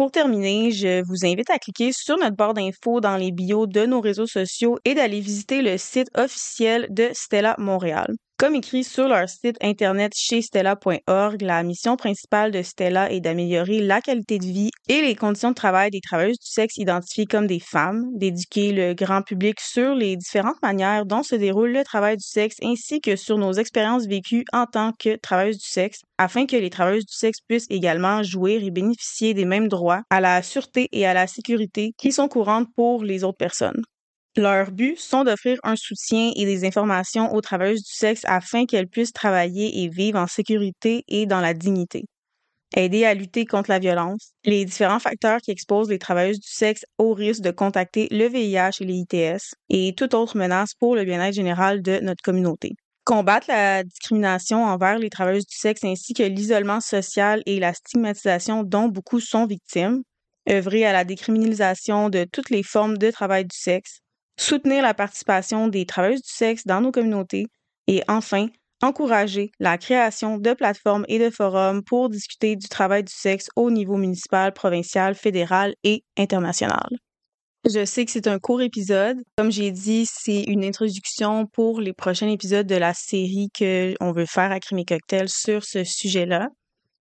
Pour 0.00 0.10
terminer, 0.10 0.70
je 0.70 1.02
vous 1.06 1.26
invite 1.26 1.50
à 1.50 1.58
cliquer 1.58 1.92
sur 1.92 2.16
notre 2.16 2.34
barre 2.34 2.54
d'infos 2.54 3.02
dans 3.02 3.18
les 3.18 3.32
bios 3.32 3.66
de 3.66 3.84
nos 3.84 4.00
réseaux 4.00 4.26
sociaux 4.26 4.78
et 4.86 4.94
d'aller 4.94 5.20
visiter 5.20 5.60
le 5.60 5.76
site 5.76 6.08
officiel 6.16 6.86
de 6.88 7.10
Stella 7.12 7.54
Montréal. 7.58 8.14
Comme 8.40 8.54
écrit 8.54 8.84
sur 8.84 9.06
leur 9.06 9.28
site 9.28 9.58
internet 9.60 10.14
chez 10.16 10.40
Stella.org, 10.40 11.42
la 11.42 11.62
mission 11.62 11.96
principale 11.96 12.50
de 12.50 12.62
Stella 12.62 13.12
est 13.12 13.20
d'améliorer 13.20 13.80
la 13.80 14.00
qualité 14.00 14.38
de 14.38 14.46
vie 14.46 14.70
et 14.88 15.02
les 15.02 15.14
conditions 15.14 15.50
de 15.50 15.54
travail 15.54 15.90
des 15.90 16.00
travailleuses 16.00 16.38
du 16.38 16.50
sexe 16.50 16.78
identifiées 16.78 17.26
comme 17.26 17.46
des 17.46 17.60
femmes, 17.60 18.06
d'éduquer 18.14 18.72
le 18.72 18.94
grand 18.94 19.20
public 19.20 19.60
sur 19.60 19.94
les 19.94 20.16
différentes 20.16 20.62
manières 20.62 21.04
dont 21.04 21.22
se 21.22 21.34
déroule 21.34 21.72
le 21.72 21.84
travail 21.84 22.16
du 22.16 22.24
sexe 22.24 22.56
ainsi 22.62 23.02
que 23.02 23.14
sur 23.14 23.36
nos 23.36 23.52
expériences 23.52 24.06
vécues 24.06 24.46
en 24.54 24.64
tant 24.64 24.92
que 24.98 25.16
travailleuses 25.16 25.58
du 25.58 25.68
sexe, 25.68 26.00
afin 26.16 26.46
que 26.46 26.56
les 26.56 26.70
travailleuses 26.70 27.04
du 27.04 27.14
sexe 27.14 27.40
puissent 27.46 27.68
également 27.68 28.22
jouir 28.22 28.64
et 28.64 28.70
bénéficier 28.70 29.34
des 29.34 29.44
mêmes 29.44 29.68
droits 29.68 30.00
à 30.08 30.22
la 30.22 30.42
sûreté 30.42 30.88
et 30.92 31.04
à 31.04 31.12
la 31.12 31.26
sécurité 31.26 31.92
qui 31.98 32.10
sont 32.10 32.28
courantes 32.28 32.68
pour 32.74 33.04
les 33.04 33.22
autres 33.22 33.36
personnes. 33.36 33.82
Leurs 34.36 34.70
buts 34.70 34.96
sont 34.96 35.24
d'offrir 35.24 35.58
un 35.64 35.74
soutien 35.74 36.30
et 36.36 36.44
des 36.44 36.64
informations 36.64 37.34
aux 37.34 37.40
travailleuses 37.40 37.82
du 37.82 37.92
sexe 37.92 38.22
afin 38.26 38.64
qu'elles 38.64 38.86
puissent 38.86 39.12
travailler 39.12 39.82
et 39.82 39.88
vivre 39.88 40.20
en 40.20 40.28
sécurité 40.28 41.02
et 41.08 41.26
dans 41.26 41.40
la 41.40 41.52
dignité. 41.52 42.04
Aider 42.76 43.04
à 43.04 43.14
lutter 43.14 43.44
contre 43.44 43.70
la 43.70 43.80
violence, 43.80 44.30
les 44.44 44.64
différents 44.64 45.00
facteurs 45.00 45.40
qui 45.40 45.50
exposent 45.50 45.90
les 45.90 45.98
travailleuses 45.98 46.38
du 46.38 46.48
sexe 46.48 46.84
au 46.98 47.12
risque 47.12 47.42
de 47.42 47.50
contacter 47.50 48.06
le 48.12 48.28
VIH 48.28 48.80
et 48.80 48.84
les 48.84 48.94
ITS 48.98 49.54
et 49.68 49.94
toute 49.96 50.14
autre 50.14 50.36
menace 50.36 50.74
pour 50.74 50.94
le 50.94 51.04
bien-être 51.04 51.34
général 51.34 51.82
de 51.82 51.98
notre 52.00 52.22
communauté. 52.22 52.76
Combattre 53.02 53.48
la 53.48 53.82
discrimination 53.82 54.64
envers 54.64 55.00
les 55.00 55.10
travailleuses 55.10 55.46
du 55.46 55.56
sexe 55.56 55.82
ainsi 55.82 56.14
que 56.14 56.22
l'isolement 56.22 56.80
social 56.80 57.42
et 57.46 57.58
la 57.58 57.74
stigmatisation 57.74 58.62
dont 58.62 58.86
beaucoup 58.86 59.18
sont 59.18 59.46
victimes. 59.46 60.02
Œuvrer 60.48 60.86
à 60.86 60.92
la 60.92 61.04
décriminalisation 61.04 62.08
de 62.08 62.24
toutes 62.30 62.50
les 62.50 62.62
formes 62.62 62.98
de 62.98 63.10
travail 63.10 63.44
du 63.44 63.56
sexe 63.56 63.99
soutenir 64.40 64.82
la 64.82 64.94
participation 64.94 65.68
des 65.68 65.86
travailleuses 65.86 66.22
du 66.22 66.32
sexe 66.32 66.66
dans 66.66 66.80
nos 66.80 66.92
communautés 66.92 67.46
et 67.86 68.02
enfin, 68.08 68.48
encourager 68.82 69.52
la 69.60 69.76
création 69.76 70.38
de 70.38 70.54
plateformes 70.54 71.04
et 71.08 71.18
de 71.18 71.30
forums 71.30 71.82
pour 71.84 72.08
discuter 72.08 72.56
du 72.56 72.68
travail 72.68 73.04
du 73.04 73.12
sexe 73.12 73.48
au 73.56 73.70
niveau 73.70 73.96
municipal, 73.96 74.52
provincial, 74.52 75.14
fédéral 75.14 75.74
et 75.84 76.04
international. 76.16 76.88
Je 77.68 77.84
sais 77.84 78.06
que 78.06 78.10
c'est 78.10 78.26
un 78.26 78.38
court 78.38 78.62
épisode. 78.62 79.18
Comme 79.36 79.52
j'ai 79.52 79.70
dit, 79.70 80.06
c'est 80.10 80.44
une 80.44 80.64
introduction 80.64 81.46
pour 81.46 81.82
les 81.82 81.92
prochains 81.92 82.28
épisodes 82.28 82.66
de 82.66 82.76
la 82.76 82.94
série 82.94 83.50
qu'on 83.56 84.12
veut 84.12 84.24
faire 84.24 84.50
à 84.50 84.60
Crime 84.60 84.82
Cocktail 84.86 85.28
sur 85.28 85.64
ce 85.64 85.84
sujet-là. 85.84 86.48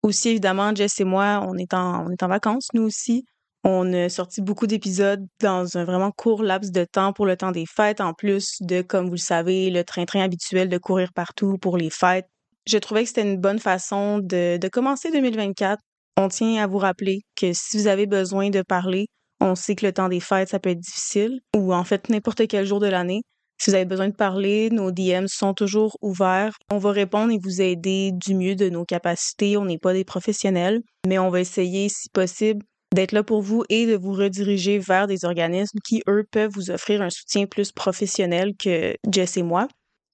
Aussi, 0.04 0.30
évidemment, 0.30 0.76
Jess 0.76 1.00
et 1.00 1.06
moi, 1.06 1.46
on 1.48 1.56
est 1.56 1.74
en, 1.74 2.06
on 2.06 2.10
est 2.10 2.24
en 2.24 2.28
vacances, 2.28 2.68
nous 2.74 2.84
aussi. 2.84 3.24
On 3.64 3.92
a 3.94 4.08
sorti 4.08 4.42
beaucoup 4.42 4.68
d'épisodes 4.68 5.26
dans 5.42 5.78
un 5.78 5.84
vraiment 5.84 6.12
court 6.12 6.44
laps 6.44 6.72
de 6.72 6.86
temps 6.86 7.12
pour 7.12 7.26
le 7.26 7.36
temps 7.36 7.52
des 7.52 7.66
fêtes, 7.66 8.00
en 8.00 8.14
plus 8.14 8.56
de, 8.62 8.82
comme 8.82 9.08
vous 9.08 9.14
le 9.14 9.18
savez, 9.18 9.70
le 9.70 9.84
train-train 9.84 10.22
habituel 10.22 10.70
de 10.70 10.78
courir 10.78 11.12
partout 11.14 11.58
pour 11.58 11.78
les 11.78 11.90
fêtes. 11.90 12.28
Je 12.68 12.78
trouvais 12.78 13.04
que 13.04 13.10
c'était 13.10 13.24
une 13.24 13.38
bonne 13.40 13.60
façon 13.60 14.20
de, 14.20 14.58
de 14.58 14.68
commencer 14.70 15.12
2024. 15.12 15.80
On 16.18 16.30
tient 16.30 16.64
à 16.64 16.68
vous 16.68 16.78
rappeler 16.78 17.22
que 17.36 17.52
si 17.54 17.78
vous 17.78 17.88
avez 17.88 18.06
besoin 18.06 18.50
de 18.50 18.62
parler, 18.62 19.08
on 19.42 19.56
sait 19.56 19.76
que 19.76 19.86
le 19.86 19.94
temps 19.94 20.10
des 20.10 20.20
fêtes, 20.20 20.50
ça 20.50 20.60
peut 20.60 20.70
être 20.70 20.80
difficile, 20.80 21.40
ou 21.56 21.74
en 21.74 21.84
fait 21.84 22.10
n'importe 22.10 22.48
quel 22.48 22.66
jour 22.66 22.80
de 22.80 22.88
l'année. 22.88 23.22
Si 23.62 23.70
vous 23.70 23.76
avez 23.76 23.86
besoin 23.86 24.08
de 24.08 24.16
parler, 24.16 24.70
nos 24.70 24.92
DM 24.92 25.26
sont 25.28 25.54
toujours 25.54 25.98
ouverts. 26.02 26.56
On 26.72 26.78
va 26.78 26.92
répondre 26.92 27.34
et 27.34 27.40
vous 27.44 27.62
aider 27.62 28.12
du 28.14 28.34
mieux 28.34 28.56
de 28.56 28.70
nos 28.70 28.86
capacités. 28.86 29.58
On 29.58 29.66
n'est 29.66 29.78
pas 29.78 29.92
des 29.92 30.06
professionnels, 30.06 30.82
mais 31.06 31.20
on 31.20 31.30
va 31.30 31.42
essayer, 31.42 31.90
si 31.90 32.08
possible, 32.10 32.64
d'être 32.94 33.12
là 33.12 33.24
pour 33.24 33.42
vous 33.42 33.64
et 33.70 33.86
de 33.86 33.96
vous 33.96 34.14
rediriger 34.14 34.80
vers 34.80 35.08
des 35.08 35.26
organismes 35.26 35.80
qui, 35.84 36.02
eux, 36.08 36.26
peuvent 36.30 36.52
vous 36.52 36.72
offrir 36.72 37.02
un 37.02 37.10
soutien 37.10 37.46
plus 37.46 37.72
professionnel 37.72 38.54
que 38.58 38.96
Jess 39.10 39.38
et 39.38 39.44
moi. 39.44 39.68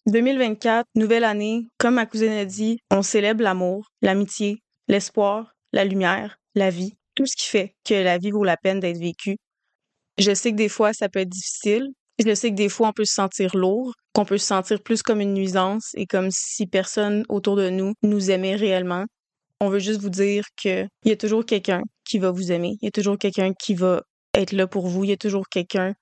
2024, 0.08 0.86
nouvelle 0.96 1.24
année, 1.24 1.68
comme 1.78 1.96
ma 1.96 2.06
cousine 2.06 2.32
a 2.32 2.46
dit, 2.46 2.78
on 2.92 3.02
célèbre 3.02 3.44
l'amour, 3.44 3.88
l'amitié, 4.02 4.62
l'espoir, 4.88 5.56
la 5.74 5.84
lumière, 5.84 6.38
la 6.54 6.70
vie, 6.70 6.94
tout 7.16 7.26
ce 7.26 7.36
qui 7.36 7.48
fait 7.48 7.74
que 7.84 7.96
la 7.96 8.18
vie 8.18 8.32
vaut 8.32 8.44
la 8.44 8.58
peine 8.58 8.80
d'être 8.80 9.00
vécue. 9.00 9.38
Je 10.18 10.34
sais 10.34 10.52
que 10.52 10.58
des 10.58 10.70
fois, 10.70 10.94
ça 10.94 11.10
peut 11.10 11.20
être 11.20 11.30
difficile. 11.30 11.90
Je 12.24 12.34
sais 12.34 12.52
que 12.52 12.56
des 12.56 12.70
fois, 12.70 12.90
on 12.90 12.94
peut 12.94 13.04
se 13.06 13.16
sentir 13.16 13.56
lourd, 13.56 13.94
qu'on 14.14 14.26
peut 14.26 14.38
se 14.38 14.46
sentir 14.46 14.82
plus 14.82 15.02
comme 15.02 15.22
une 15.22 15.34
nuisance 15.34 15.92
et 15.96 16.06
comme 16.06 16.30
si 16.32 16.68
personne 16.68 17.26
autour 17.28 17.56
de 17.56 17.70
nous 17.70 17.94
nous 18.04 18.32
aimait 18.32 18.56
réellement. 18.56 19.06
On 19.60 19.70
veut 19.70 19.80
juste 19.80 20.02
vous 20.02 20.10
dire 20.10 20.46
qu'il 20.56 20.88
y 21.04 21.12
a 21.12 21.18
toujours 21.18 21.46
quelqu'un 21.46 21.82
qui 22.06 22.20
va 22.20 22.32
vous 22.32 22.52
aimer. 22.52 22.78
Il 22.82 22.86
y 22.86 22.88
a 22.88 22.91
toujours 22.91 23.18
quelqu'un 23.18 23.54
qui 23.54 23.74
va 23.74 24.04
être 24.34 24.52
là 24.52 24.68
pour 24.68 24.88
vous. 24.88 25.04
Il 25.04 25.10
y 25.10 25.13
a 25.13 25.18
toujours 25.18 25.50
quelqu'un 25.50 25.94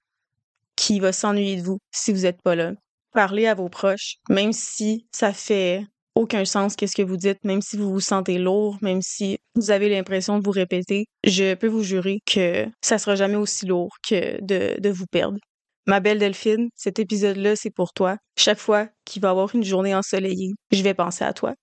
qui 0.75 0.99
va 0.99 1.11
s'ennuyer 1.11 1.57
de 1.57 1.61
vous 1.61 1.79
si 1.91 2.11
vous 2.11 2.21
n'êtes 2.21 2.41
pas 2.41 2.55
là. 2.55 2.73
Parlez 3.13 3.45
à 3.47 3.53
vos 3.53 3.69
proches, 3.69 4.15
même 4.29 4.53
si 4.53 5.05
ça 5.11 5.33
fait 5.33 5.85
aucun 6.15 6.45
sens 6.45 6.75
qu'est-ce 6.75 6.95
que 6.95 7.01
vous 7.01 7.17
dites, 7.17 7.43
même 7.43 7.61
si 7.61 7.77
vous 7.77 7.91
vous 7.91 7.99
sentez 7.99 8.37
lourd, 8.37 8.77
même 8.81 9.01
si 9.01 9.37
vous 9.55 9.71
avez 9.71 9.89
l'impression 9.89 10.39
de 10.39 10.43
vous 10.43 10.51
répéter, 10.51 11.05
je 11.23 11.53
peux 11.55 11.67
vous 11.67 11.83
jurer 11.83 12.19
que 12.25 12.67
ça 12.81 12.97
sera 12.97 13.15
jamais 13.15 13.35
aussi 13.35 13.65
lourd 13.65 13.95
que 14.07 14.43
de, 14.43 14.79
de 14.79 14.89
vous 14.89 15.05
perdre. 15.07 15.37
Ma 15.85 15.99
belle 15.99 16.19
Delphine, 16.19 16.69
cet 16.75 16.99
épisode-là, 16.99 17.55
c'est 17.55 17.69
pour 17.69 17.93
toi. 17.93 18.17
Chaque 18.37 18.59
fois 18.59 18.87
qu'il 19.05 19.21
va 19.21 19.29
y 19.29 19.31
avoir 19.31 19.53
une 19.53 19.63
journée 19.63 19.93
ensoleillée, 19.93 20.53
je 20.71 20.81
vais 20.81 20.93
penser 20.93 21.25
à 21.25 21.33
toi. 21.33 21.55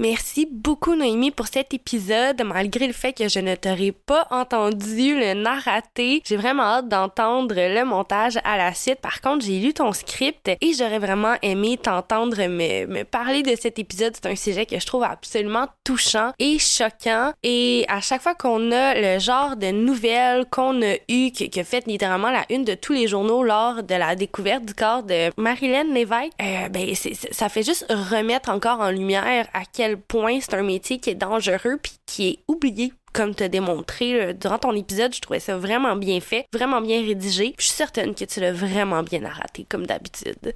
Merci 0.00 0.48
beaucoup 0.50 0.94
Noémie 0.94 1.30
pour 1.30 1.46
cet 1.46 1.74
épisode. 1.74 2.42
Malgré 2.42 2.86
le 2.86 2.94
fait 2.94 3.12
que 3.12 3.28
je 3.28 3.38
ne 3.38 3.54
t'aurais 3.54 3.92
pas 3.92 4.26
entendu 4.30 5.14
le 5.14 5.34
narrater, 5.34 6.22
j'ai 6.24 6.38
vraiment 6.38 6.62
hâte 6.62 6.88
d'entendre 6.88 7.54
le 7.54 7.84
montage 7.84 8.38
à 8.44 8.56
la 8.56 8.72
suite. 8.72 9.02
Par 9.02 9.20
contre, 9.20 9.44
j'ai 9.44 9.58
lu 9.58 9.74
ton 9.74 9.92
script 9.92 10.48
et 10.58 10.72
j'aurais 10.72 11.00
vraiment 11.00 11.34
aimé 11.42 11.76
t'entendre 11.76 12.38
me, 12.38 12.86
me 12.86 13.02
parler 13.04 13.42
de 13.42 13.54
cet 13.54 13.78
épisode. 13.78 14.14
C'est 14.14 14.30
un 14.30 14.36
sujet 14.36 14.64
que 14.64 14.80
je 14.80 14.86
trouve 14.86 15.02
absolument 15.02 15.66
touchant 15.84 16.32
et 16.38 16.58
choquant. 16.58 17.34
Et 17.42 17.84
à 17.88 18.00
chaque 18.00 18.22
fois 18.22 18.34
qu'on 18.34 18.72
a 18.72 18.94
le 18.94 19.18
genre 19.18 19.54
de 19.56 19.70
nouvelles 19.70 20.46
qu'on 20.50 20.80
a 20.80 20.94
eu, 21.10 21.30
qui, 21.30 21.60
a 21.60 21.64
fait 21.64 21.86
littéralement 21.86 22.30
la 22.30 22.46
une 22.48 22.64
de 22.64 22.72
tous 22.72 22.94
les 22.94 23.06
journaux 23.06 23.42
lors 23.42 23.82
de 23.82 23.94
la 23.94 24.16
découverte 24.16 24.64
du 24.64 24.72
corps 24.72 25.02
de 25.02 25.30
Marilyn 25.36 25.92
Lévesque, 25.92 26.32
euh, 26.40 26.70
ben 26.70 26.94
ça 26.94 27.50
fait 27.50 27.62
juste 27.62 27.84
remettre 27.90 28.48
encore 28.48 28.80
en 28.80 28.90
lumière 28.90 29.46
à 29.52 29.64
quel 29.70 29.89
point 29.96 30.40
c'est 30.40 30.54
un 30.54 30.62
métier 30.62 30.98
qui 30.98 31.10
est 31.10 31.14
dangereux 31.14 31.78
puis 31.82 31.92
qui 32.06 32.28
est 32.28 32.38
oublié 32.48 32.92
comme 33.12 33.34
tu 33.34 33.42
as 33.42 33.48
démontré 33.48 34.34
durant 34.34 34.58
ton 34.58 34.72
épisode, 34.72 35.12
je 35.12 35.20
trouvais 35.20 35.40
ça 35.40 35.56
vraiment 35.56 35.96
bien 35.96 36.20
fait, 36.20 36.46
vraiment 36.52 36.80
bien 36.80 37.00
rédigé. 37.00 37.54
Je 37.58 37.64
suis 37.64 37.72
certaine 37.72 38.14
que 38.14 38.24
tu 38.24 38.38
l'as 38.38 38.52
vraiment 38.52 39.02
bien 39.02 39.18
narraté, 39.18 39.66
comme 39.68 39.84
d'habitude. 39.84 40.54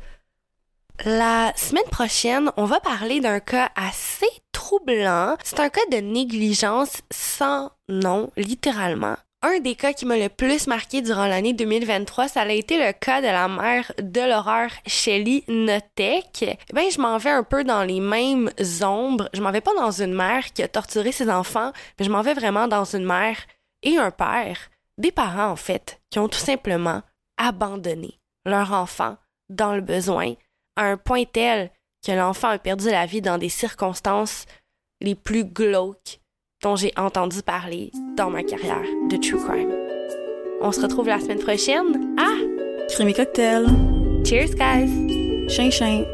La 1.05 1.53
semaine 1.57 1.89
prochaine, 1.91 2.53
on 2.57 2.67
va 2.67 2.79
parler 2.79 3.21
d'un 3.21 3.41
cas 3.41 3.71
assez 3.75 4.29
troublant. 4.53 5.37
C'est 5.43 5.59
un 5.59 5.69
cas 5.69 5.85
de 5.91 5.97
négligence 5.97 7.03
sans 7.11 7.73
nom, 7.89 8.31
littéralement 8.37 9.17
un 9.45 9.61
des 9.61 9.75
cas 9.75 9.93
qui 9.93 10.07
m'a 10.07 10.17
le 10.17 10.31
plus 10.31 10.67
marqué 10.67 11.03
durant 11.03 11.27
l'année 11.27 11.53
2023, 11.53 12.29
ça 12.29 12.41
a 12.43 12.49
été 12.49 12.79
le 12.79 12.93
cas 12.93 13.21
de 13.21 13.27
la 13.27 13.47
mère 13.47 13.93
de 13.99 14.21
l'horreur 14.21 14.71
Shelly 14.87 15.45
Notek. 15.49 16.59
Ben, 16.73 16.91
je 16.91 16.99
m'en 16.99 17.19
vais 17.19 17.31
un 17.31 17.43
peu 17.43 17.63
dans 17.63 17.83
les 17.83 18.01
mêmes 18.01 18.51
ombres. 18.83 19.29
Je 19.35 19.43
m'en 19.43 19.53
vais 19.53 19.61
pas 19.61 19.75
dans 19.75 19.91
une 19.91 20.15
mère 20.15 20.51
qui 20.55 20.63
a 20.63 20.69
torturé 20.69 21.13
ses 21.13 21.29
enfants, 21.29 21.73
mais 21.99 22.07
je 22.07 22.11
m'en 22.11 22.23
vais 22.23 22.33
vraiment 22.33 22.69
dans 22.69 22.85
une 22.85 23.05
mère 23.05 23.37
et 23.83 23.99
un 23.99 24.11
père, 24.11 24.57
des 24.97 25.13
parents 25.13 25.51
en 25.51 25.57
fait, 25.57 26.01
qui 26.11 26.19
ont 26.19 26.29
tout 26.29 26.39
simplement 26.39 27.03
abandonné 27.37 28.19
leur 28.47 28.73
enfant 28.73 29.19
dans 29.51 29.75
le 29.75 29.83
besoin 29.83 30.33
à 30.77 30.85
un 30.85 30.97
point 30.97 31.25
tel 31.25 31.71
que 32.05 32.13
l'enfant 32.13 32.49
a 32.49 32.59
perdu 32.59 32.89
la 32.89 33.05
vie 33.05 33.21
dans 33.21 33.37
des 33.37 33.51
circonstances 33.51 34.47
les 35.03 35.15
plus 35.15 35.45
glauques 35.45 36.21
dont 36.65 36.77
j'ai 36.77 36.93
entendu 36.97 37.43
parler 37.43 37.93
dans 38.17 38.31
ma 38.31 38.43
carrière 38.43 38.83
de 39.11 39.17
true 39.19 39.37
crime. 39.37 39.71
On 40.63 40.73
se 40.73 40.81
retrouve 40.81 41.09
la 41.09 41.21
semaine 41.21 41.39
prochaine. 41.39 42.17
Ah! 42.19 42.39
Crime 42.89 43.13
cocktail. 43.13 43.67
Cheers, 44.25 44.55
guys! 44.55 45.49
Chien, 45.49 45.71
chien. 45.71 46.05